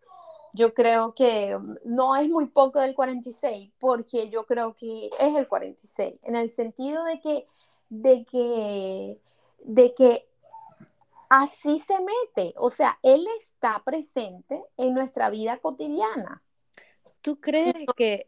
[0.53, 5.47] yo creo que no es muy poco del 46, porque yo creo que es el
[5.47, 7.47] 46, en el sentido de que,
[7.89, 9.19] de que,
[9.63, 10.27] de que
[11.29, 16.43] así se mete, o sea, él está presente en nuestra vida cotidiana.
[17.21, 18.25] ¿Tú crees que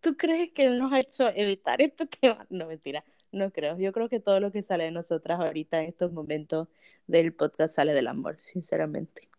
[0.00, 2.46] tú crees que él nos ha hecho evitar este tema?
[2.50, 3.78] No, mentira, no creo.
[3.78, 6.68] Yo creo que todo lo que sale de nosotras ahorita en estos momentos
[7.06, 9.31] del podcast sale del amor, sinceramente.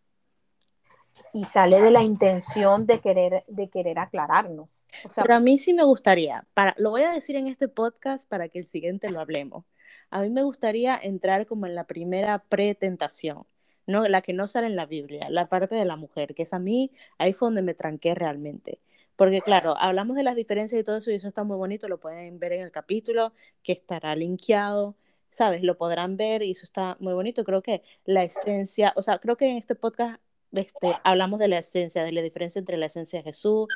[1.33, 4.69] Y sale de la intención de querer, de querer aclararnos.
[5.05, 7.67] O sea, Pero a mí sí me gustaría, para, lo voy a decir en este
[7.67, 9.65] podcast para que el siguiente lo hablemos.
[10.11, 13.45] A mí me gustaría entrar como en la primera pretentación,
[13.87, 14.07] ¿no?
[14.07, 16.59] La que no sale en la Biblia, la parte de la mujer, que es a
[16.59, 18.79] mí, ahí fue donde me tranqué realmente.
[19.15, 21.99] Porque claro, hablamos de las diferencias y todo eso y eso está muy bonito, lo
[21.99, 23.33] pueden ver en el capítulo
[23.63, 24.95] que estará linkeado,
[25.29, 25.63] ¿sabes?
[25.63, 27.43] Lo podrán ver y eso está muy bonito.
[27.43, 30.19] Creo que la esencia, o sea, creo que en este podcast
[30.53, 33.67] este, hablamos de la esencia, de la diferencia entre la esencia de Jesús,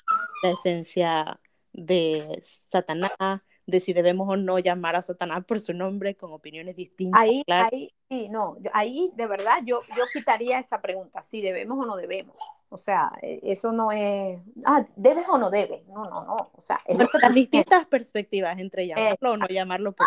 [0.44, 1.40] la esencia
[1.74, 2.40] de
[2.72, 3.12] Satanás,
[3.66, 7.20] de si debemos o no llamar a Satanás por su nombre con opiniones distintas.
[7.20, 7.70] ahí, claro.
[7.72, 11.86] ahí, sí, no, yo- ahí de verdad yo, yo quitaría esa pregunta, si debemos o
[11.86, 12.36] no debemos.
[12.70, 15.86] O sea, eh, eso no es, ah, debes o no debes.
[15.88, 16.52] No, no, no.
[16.54, 20.06] O sea, es Las distintas perspectivas entre llamarlo o no llamarlo por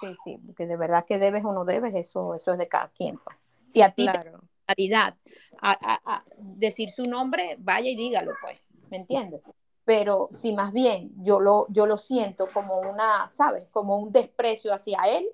[0.00, 2.88] Sí, sí, porque de verdad que debes o no debes, eso, eso es de cada
[2.88, 3.18] quien.
[3.18, 3.36] pues.
[3.64, 4.42] Si a ti claro.
[4.66, 5.16] Da claridad
[5.62, 8.60] a decir su nombre, vaya y dígalo, pues,
[8.90, 9.40] ¿me entiendes?
[9.84, 13.66] Pero si más bien yo lo, yo lo siento como una, ¿sabes?
[13.70, 15.26] Como un desprecio hacia él,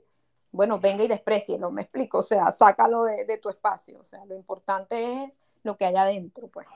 [0.51, 4.24] bueno, venga y desprecielo, me explico, o sea, sácalo de, de tu espacio, o sea,
[4.26, 6.66] lo importante es lo que hay adentro, pues.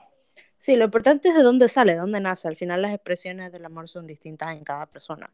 [0.57, 2.47] Sí, lo importante es de dónde sale, de dónde nace.
[2.47, 5.31] Al final las expresiones del amor son distintas en cada persona.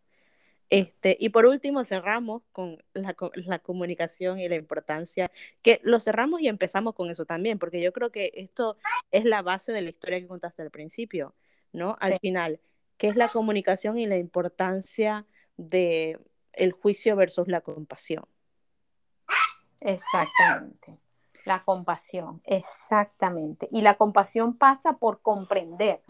[0.74, 5.30] Este, y por último cerramos con la, co- la comunicación y la importancia,
[5.62, 8.78] que lo cerramos y empezamos con eso también, porque yo creo que esto
[9.12, 11.36] es la base de la historia que contaste al principio,
[11.74, 11.96] ¿no?
[12.00, 12.20] Al Sí.
[12.22, 12.60] final,
[12.98, 16.20] ¿qué es la comunicación y la importancia de
[16.54, 18.26] el juicio versus la compasión?
[19.82, 21.00] Exactamente.
[21.46, 23.68] La compasión, exactamente.
[23.72, 26.02] Y la compasión pasa por comprender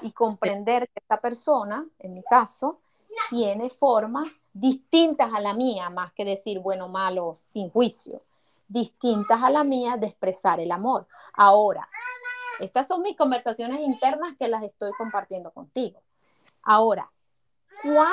[0.00, 2.80] y comprender que esta persona, en mi caso,
[3.30, 8.22] tiene formas distintas a la mía, más que decir bueno, malo, sin juicio,
[8.68, 11.06] distintas a la mía de expresar el amor.
[11.32, 11.88] Ahora,
[12.58, 16.02] estas son mis conversaciones internas que las estoy compartiendo contigo.
[16.62, 17.10] Ahora,
[17.82, 18.12] ¿cuán,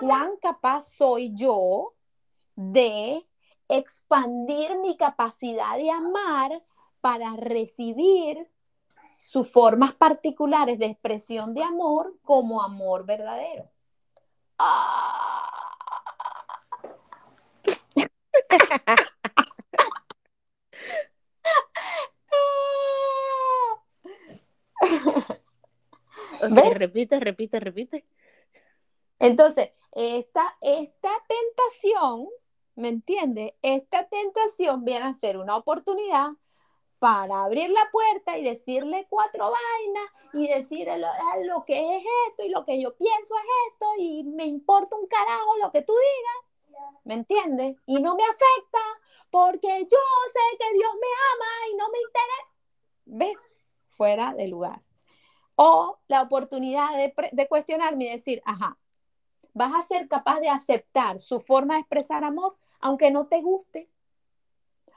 [0.00, 1.92] cuán capaz soy yo
[2.54, 3.26] de
[3.68, 6.62] expandir mi capacidad de amar
[7.00, 8.48] para recibir
[9.20, 13.71] sus formas particulares de expresión de amor como amor verdadero.
[14.58, 15.18] Ah.
[26.42, 26.74] Ok, ¿Ves?
[26.78, 28.04] repite, repite, repite.
[29.20, 32.28] Entonces, esta, esta tentación,
[32.74, 33.52] ¿me entiendes?
[33.62, 36.32] Esta tentación viene a ser una oportunidad
[37.02, 42.04] para abrir la puerta y decirle cuatro vainas y decirle lo, ah, lo que es
[42.28, 45.82] esto y lo que yo pienso es esto y me importa un carajo lo que
[45.82, 47.76] tú digas, ¿me entiendes?
[47.86, 48.78] Y no me afecta
[49.30, 49.98] porque yo
[50.32, 52.50] sé que Dios me ama y no me interesa.
[53.04, 53.60] ¿Ves?
[53.88, 54.80] Fuera de lugar.
[55.56, 58.78] O la oportunidad de, de cuestionarme y decir, ajá,
[59.54, 63.90] vas a ser capaz de aceptar su forma de expresar amor, aunque no te guste,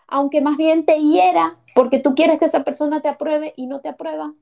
[0.08, 3.82] aunque más bien te hiera, porque tú quieres que esa persona te apruebe y no
[3.82, 4.34] te aprueba,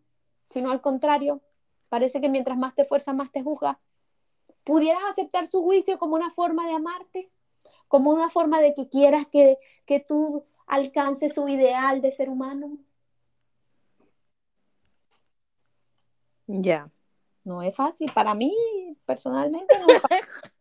[0.49, 1.41] sino al contrario,
[1.89, 3.79] parece que mientras más te fuerza, más te juzga.
[4.63, 7.29] ¿Pudieras aceptar su juicio como una forma de amarte?
[7.87, 12.77] Como una forma de que quieras que, que tú alcances su ideal de ser humano?
[16.47, 16.89] Ya.
[17.43, 18.55] No es fácil, para mí
[19.05, 20.25] personalmente no es fácil.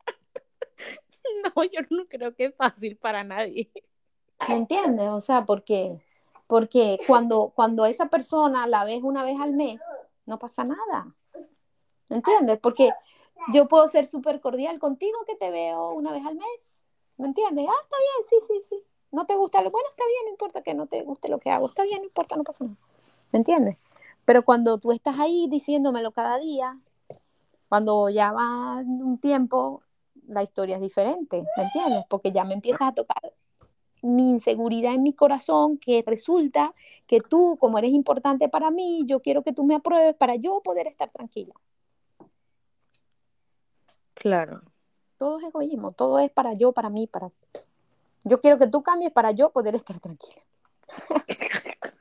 [1.56, 3.70] No, yo no creo que es fácil para nadie.
[4.48, 5.09] ¿Me entiendes?
[5.09, 6.01] O sea, porque,
[6.47, 9.81] porque cuando, cuando esa persona la ves una vez al mes,
[10.27, 11.14] no pasa nada.
[12.09, 12.59] ¿Me entiendes?
[12.60, 12.90] Porque
[13.52, 16.85] yo puedo ser súper cordial contigo que te veo una vez al mes.
[17.16, 17.66] ¿Me entiendes?
[17.69, 18.85] Ah, está bien, sí, sí, sí.
[19.10, 21.51] No te gusta lo bueno, está bien, no importa que no te guste lo que
[21.51, 21.66] hago.
[21.66, 22.78] Está bien, no importa, no pasa nada.
[23.31, 23.77] ¿Me entiendes?
[24.24, 26.78] Pero cuando tú estás ahí diciéndomelo cada día,
[27.69, 29.82] cuando ya va un tiempo,
[30.27, 32.05] la historia es diferente, ¿me entiendes?
[32.09, 33.32] Porque ya me empiezas a tocar
[34.02, 36.74] mi inseguridad en mi corazón, que resulta
[37.06, 40.60] que tú, como eres importante para mí, yo quiero que tú me apruebes para yo
[40.62, 41.54] poder estar tranquila.
[44.14, 44.62] Claro.
[45.18, 47.30] Todo es egoísmo, todo es para yo, para mí, para...
[48.24, 50.42] Yo quiero que tú cambies para yo poder estar tranquila.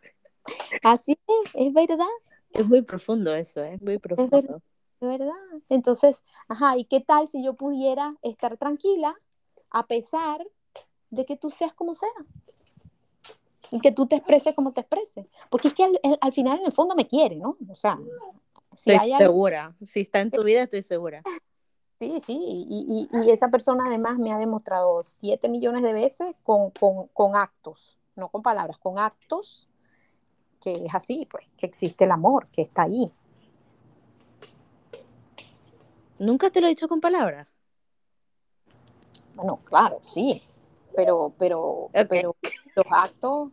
[0.83, 2.07] Así es, es verdad.
[2.51, 3.75] Es muy profundo eso, ¿eh?
[3.75, 4.37] es muy profundo.
[4.37, 4.61] Es verdad,
[5.01, 5.61] es verdad.
[5.69, 9.15] Entonces, ajá, ¿y qué tal si yo pudiera estar tranquila
[9.69, 10.45] a pesar
[11.11, 12.09] de que tú seas como sea?
[13.69, 15.27] Y que tú te expreses como te expreses.
[15.49, 17.57] Porque es que al, al final, en el fondo, me quiere, ¿no?
[17.69, 17.99] O sea,
[18.75, 19.75] si estoy hay segura.
[19.85, 21.21] Si está en tu vida, estoy segura.
[21.99, 26.35] Sí, sí, y, y, y, esa persona además me ha demostrado siete millones de veces
[26.41, 29.69] con, con, con actos, no con palabras, con actos
[30.61, 33.11] que es así, pues, que existe el amor, que está ahí.
[36.19, 37.47] ¿Nunca te lo he dicho con palabras?
[39.35, 40.41] Bueno, claro, sí,
[40.95, 42.35] pero, pero, pero
[42.75, 43.49] los actos,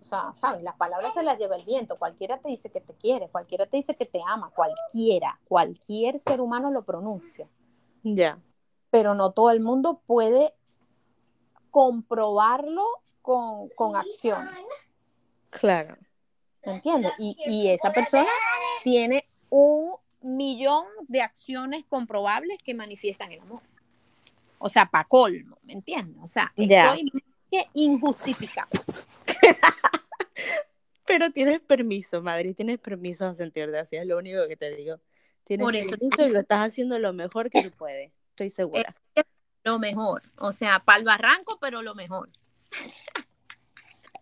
[0.00, 0.62] o sea, ¿sabes?
[0.62, 3.76] Las palabras se las lleva el viento, cualquiera te dice que te quiere, cualquiera te
[3.76, 7.48] dice que te ama, cualquiera, cualquier ser humano lo pronuncia.
[8.02, 8.38] Ya.
[8.90, 10.54] Pero no todo el mundo puede
[11.70, 12.84] comprobarlo
[13.22, 14.54] con, con acciones.
[15.50, 15.96] Claro.
[16.64, 17.12] ¿Me entiendes?
[17.18, 18.28] Y, y esa persona
[18.82, 23.62] tiene un millón de acciones comprobables que manifiestan el amor.
[24.58, 26.22] O sea, para colmo, ¿me entiendes?
[26.22, 27.10] O sea, estoy
[27.50, 28.80] que injustificable.
[31.06, 35.00] Pero tienes permiso, Madrid, tienes permiso a sentirte así, es lo único que te digo.
[35.44, 35.90] Tienes Por eso.
[35.90, 38.94] permiso y lo estás haciendo lo mejor que tú puedes, estoy segura.
[39.62, 40.22] Lo mejor.
[40.38, 42.28] O sea, para el barranco, pero lo mejor.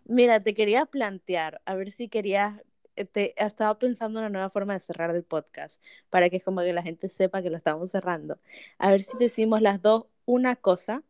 [0.04, 2.60] Mira, te quería plantear, a ver si querías,
[2.96, 6.44] eh, te estaba pensando en una nueva forma de cerrar el podcast, para que es
[6.44, 8.38] como que la gente sepa que lo estamos cerrando.
[8.78, 11.02] A ver si decimos las dos una cosa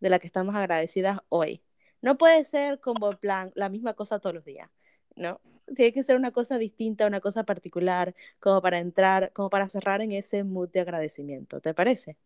[0.00, 1.62] de la que estamos agradecidas hoy.
[2.02, 4.70] No puede ser como en plan la misma cosa todos los días,
[5.16, 5.40] ¿no?
[5.74, 10.00] Tiene que ser una cosa distinta, una cosa particular, como para entrar, como para cerrar
[10.00, 11.60] en ese mood de agradecimiento.
[11.60, 12.16] ¿Te parece?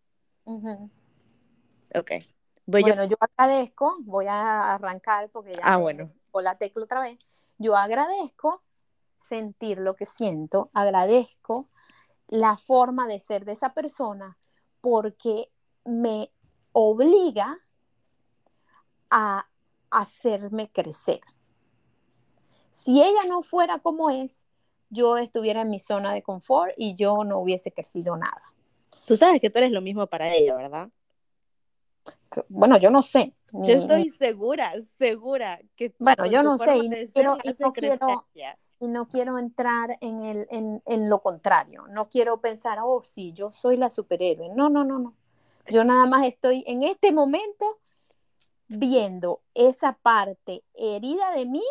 [0.45, 0.91] Ujú.
[1.95, 2.13] Ok.
[2.67, 2.83] Voy.
[2.83, 6.11] Bueno, yo agradezco, voy a arrancar porque ya Ah, bueno.
[6.43, 7.19] la tecla otra vez.
[7.59, 8.63] Yo agradezco
[9.19, 11.69] sentir lo que siento, agradezco
[12.29, 14.39] la forma de ser de esa persona
[14.81, 15.51] porque
[15.85, 16.31] me
[16.75, 17.59] obliga
[19.11, 19.47] a
[19.91, 21.21] hacerme crecer.
[22.73, 24.43] Si ella no fuera como es,
[24.91, 28.43] yo estuviera en mi zona de confort y yo no hubiese crecido nada.
[29.07, 30.91] Tú sabes que tú eres lo mismo para ella, ¿verdad?
[32.49, 33.35] Bueno, yo no sé.
[33.53, 37.55] Yo ni- estoy segura, segura que tú, Bueno, yo no sé, y no quiero- y
[37.61, 38.27] no quiero-
[38.81, 41.85] y no quiero entrar en, el, en, en lo contrario.
[41.89, 44.49] No quiero pensar, oh, sí, yo soy la superhéroe.
[44.51, 45.15] No, no, no, no.
[45.71, 47.79] Yo nada más estoy en este momento
[48.69, 51.63] viendo esa parte herida de mí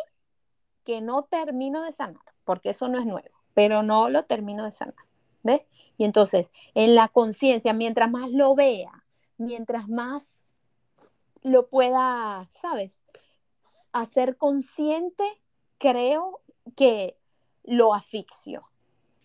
[0.84, 4.72] que no termino de sanar, porque eso no es nuevo, pero no lo termino de
[4.72, 5.06] sanar.
[5.44, 5.62] ¿Ves?
[5.98, 9.06] Y entonces, en la conciencia, mientras más lo vea,
[9.38, 10.46] mientras más
[11.42, 13.04] lo pueda, ¿sabes?
[13.92, 15.24] Hacer consciente,
[15.78, 16.42] creo
[16.76, 17.18] que
[17.64, 18.64] lo asfixio.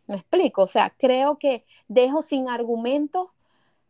[0.08, 0.62] ¿Me explico?
[0.62, 3.28] O sea, creo que dejo sin argumentos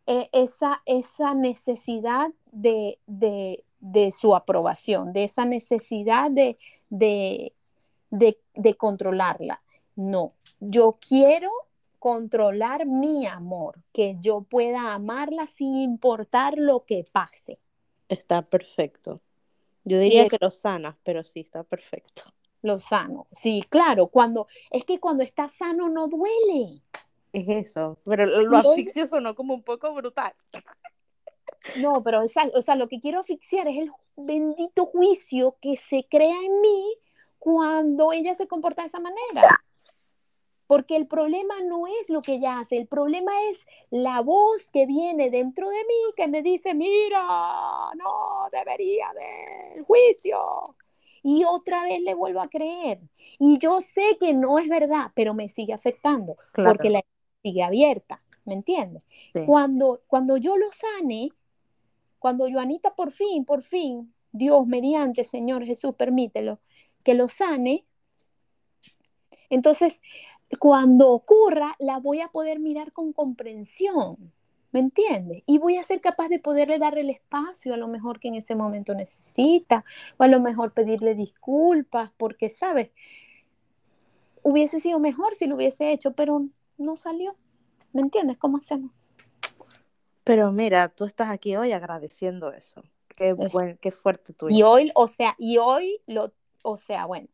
[0.07, 6.57] eh, esa, esa necesidad de, de, de su aprobación, de esa necesidad de,
[6.89, 7.53] de,
[8.09, 9.61] de, controlarla.
[9.95, 11.51] No, yo quiero
[11.99, 17.59] controlar mi amor, que yo pueda amarla sin importar lo que pase.
[18.07, 19.21] Está perfecto.
[19.83, 22.23] Yo diría que lo sanas, pero sí, está perfecto.
[22.61, 23.27] Lo sano.
[23.31, 26.81] Sí, claro, cuando es que cuando está sano no duele.
[27.33, 27.97] Es eso.
[28.05, 30.33] Pero lo asfixio sonó como un poco brutal.
[31.77, 36.05] No, pero esa- o sea, lo que quiero asfixiar es el bendito juicio que se
[36.09, 36.95] crea en mí
[37.37, 39.61] cuando ella se comporta de esa manera.
[40.67, 44.85] Porque el problema no es lo que ella hace, el problema es la voz que
[44.85, 47.23] viene dentro de mí que me dice, mira,
[47.95, 50.75] no debería del juicio.
[51.23, 52.99] Y otra vez le vuelvo a creer.
[53.39, 56.69] Y yo sé que no es verdad, pero me sigue afectando Claro.
[56.69, 57.01] porque la
[57.43, 59.03] sigue abierta, ¿me entiendes?
[59.33, 59.41] Sí.
[59.45, 61.31] Cuando, cuando yo lo sane,
[62.19, 66.59] cuando Joanita por fin, por fin, Dios mediante, Señor Jesús, permítelo,
[67.03, 67.85] que lo sane,
[69.49, 70.01] entonces
[70.59, 74.33] cuando ocurra, la voy a poder mirar con comprensión,
[74.71, 75.43] ¿me entiendes?
[75.45, 78.35] Y voy a ser capaz de poderle dar el espacio a lo mejor que en
[78.35, 79.85] ese momento necesita,
[80.17, 82.91] o a lo mejor pedirle disculpas, porque, ¿sabes?
[84.41, 86.41] Hubiese sido mejor si lo hubiese hecho, pero
[86.79, 87.35] no salió.
[87.93, 88.91] ¿Me entiendes cómo hacemos?
[90.23, 92.83] Pero mira, tú estás aquí hoy agradeciendo eso.
[93.15, 96.31] Qué, Es- buen, qué fuerte tú Y hoy, o sea, y hoy lo,
[96.63, 97.27] o sea, bueno,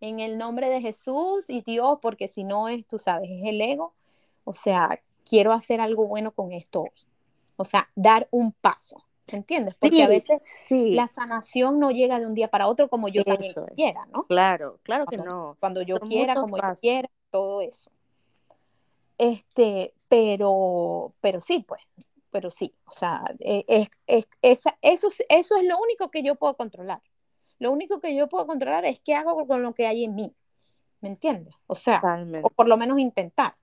[0.00, 3.60] en el nombre de Jesús y Dios, porque si no es, tú sabes, es el
[3.60, 3.94] ego.
[4.44, 6.90] O sea, quiero hacer algo bueno con esto hoy.
[7.56, 9.74] O sea, dar un paso, ¿entiendes?
[9.74, 13.54] Porque a veces la sanación no llega de un día para otro como yo también
[13.54, 14.26] quisiera, ¿no?
[14.26, 15.56] Claro, claro que no.
[15.60, 17.90] Cuando yo quiera, como yo quiera, todo eso.
[19.18, 21.82] Este, pero, pero sí, pues,
[22.30, 26.34] pero sí, o sea, e, es, es, esa, eso, eso es lo único que yo
[26.34, 27.00] puedo controlar.
[27.58, 30.34] Lo único que yo puedo controlar es qué hago con lo que hay en mí.
[31.00, 31.54] ¿Me entiendes?
[31.66, 32.02] O sea,
[32.42, 33.54] o por lo menos intentar,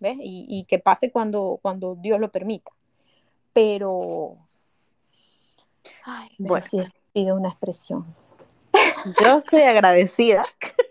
[0.00, 0.16] ¿ves?
[0.20, 2.72] Y, y, que pase cuando, cuando Dios lo permita.
[3.52, 4.36] Pero,
[6.04, 6.66] ay, bueno.
[6.68, 8.04] sí ha sido una expresión.
[9.22, 10.42] Yo estoy agradecida.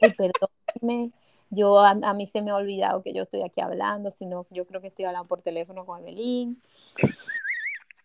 [0.01, 1.11] Y perdóneme,
[1.49, 4.65] yo a, a, mí se me ha olvidado que yo estoy aquí hablando, sino yo
[4.65, 6.61] creo que estoy hablando por teléfono con Evelyn.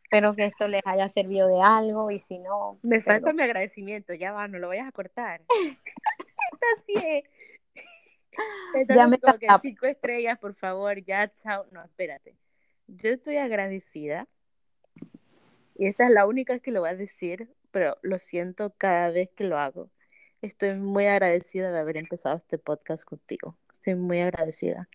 [0.05, 2.79] Espero que esto les haya servido de algo y si no...
[2.83, 5.41] Me falta mi agradecimiento, ya va, no lo vayas a cortar.
[6.77, 7.25] Así es.
[8.95, 11.67] ya me que cinco estrellas, por favor, ya, chao.
[11.71, 12.37] No, espérate.
[12.87, 14.29] Yo estoy agradecida
[15.75, 19.31] y esta es la única que lo voy a decir, pero lo siento cada vez
[19.35, 19.91] que lo hago.
[20.43, 23.57] Estoy muy agradecida de haber empezado este podcast contigo.
[23.73, 24.89] Estoy muy agradecida.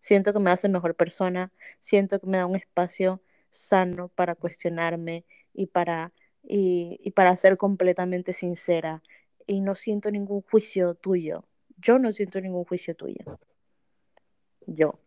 [0.00, 5.24] Siento que me hace mejor persona, siento que me da un espacio sano para cuestionarme
[5.54, 6.12] y para,
[6.42, 9.00] y, para ser completamente sincera.
[9.46, 11.44] Y no siento ningún juicio tuyo.
[11.76, 13.38] Yo no siento ningún juicio tuyo.
[14.66, 14.98] Yo.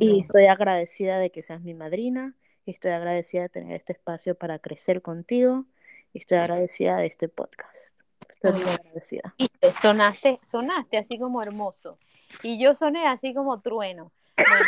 [0.00, 2.36] Y estoy agradecida de que seas mi madrina.
[2.66, 5.66] Estoy agradecida de tener este espacio para crecer contigo.
[6.12, 8.03] Y estoy agradecida de este podcast.
[8.44, 9.34] Estoy muy agradecida.
[9.80, 11.98] Sonaste, sonaste así como hermoso.
[12.42, 14.12] Y yo soné así como trueno.
[14.36, 14.66] Bueno,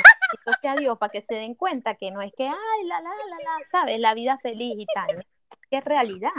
[0.63, 3.37] a Dios para que se den cuenta que no es que, ay, la, la, la,
[3.37, 4.01] la, ¿sabes?
[4.01, 5.27] La vida feliz y tal.
[5.71, 6.31] Es realidad.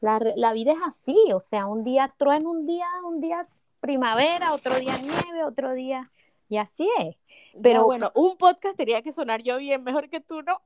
[0.00, 3.46] La, la vida es así, o sea, un día trueno, un día, un día
[3.80, 6.10] primavera, otro día nieve, otro día,
[6.48, 7.16] y así es.
[7.62, 10.60] Pero bueno, un podcast tenía que sonar yo bien, mejor que tú, ¿no?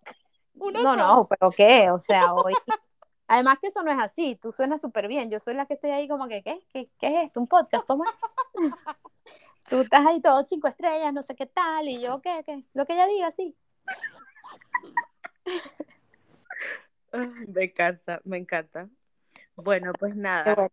[0.55, 1.91] no, no, pero ¿qué?
[1.91, 2.55] O sea, hoy...
[3.29, 5.91] Además que eso no es así, tú suenas súper bien, yo soy la que estoy
[5.91, 6.61] ahí como que, ¿qué?
[6.73, 7.41] ¿Qué, qué es esto?
[7.41, 7.87] ¿Un podcast?
[7.87, 8.11] ¿Cómo es?
[9.69, 12.43] tú estás ahí todo cinco estrellas, no sé qué tal, y yo, ¿qué?
[12.47, 12.63] ¿Qué?
[12.75, 13.57] Lo que ella diga, sí.
[17.49, 18.89] Me encanta, me encanta.
[19.55, 20.71] Bueno, pues nada.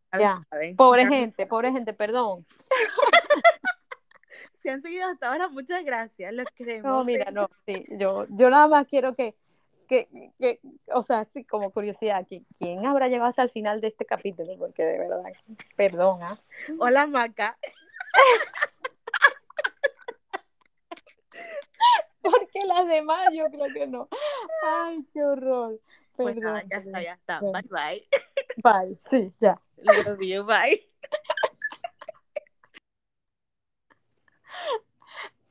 [0.76, 2.46] Pobre gente, pobre gente, perdón.
[4.62, 6.92] si han seguido hasta ahora, muchas gracias, los queremos.
[6.92, 9.36] No, mira, no, sí, yo, yo nada más quiero que,
[9.94, 12.26] que, que, o sea, sí, como curiosidad,
[12.58, 14.58] ¿quién habrá llegado hasta el final de este capítulo?
[14.58, 15.22] Porque de verdad,
[15.76, 16.24] perdón.
[16.24, 16.38] ¿ah?
[16.80, 17.58] Hola, Maca.
[22.22, 24.08] Porque las demás yo creo que no.
[24.66, 25.80] Ay, qué horror.
[26.16, 26.64] Pues Perdón.
[26.70, 27.40] ya está, ya está.
[27.42, 28.08] Bye bye.
[28.64, 29.60] Bye, sí, ya.
[29.78, 30.82] Love you, bye.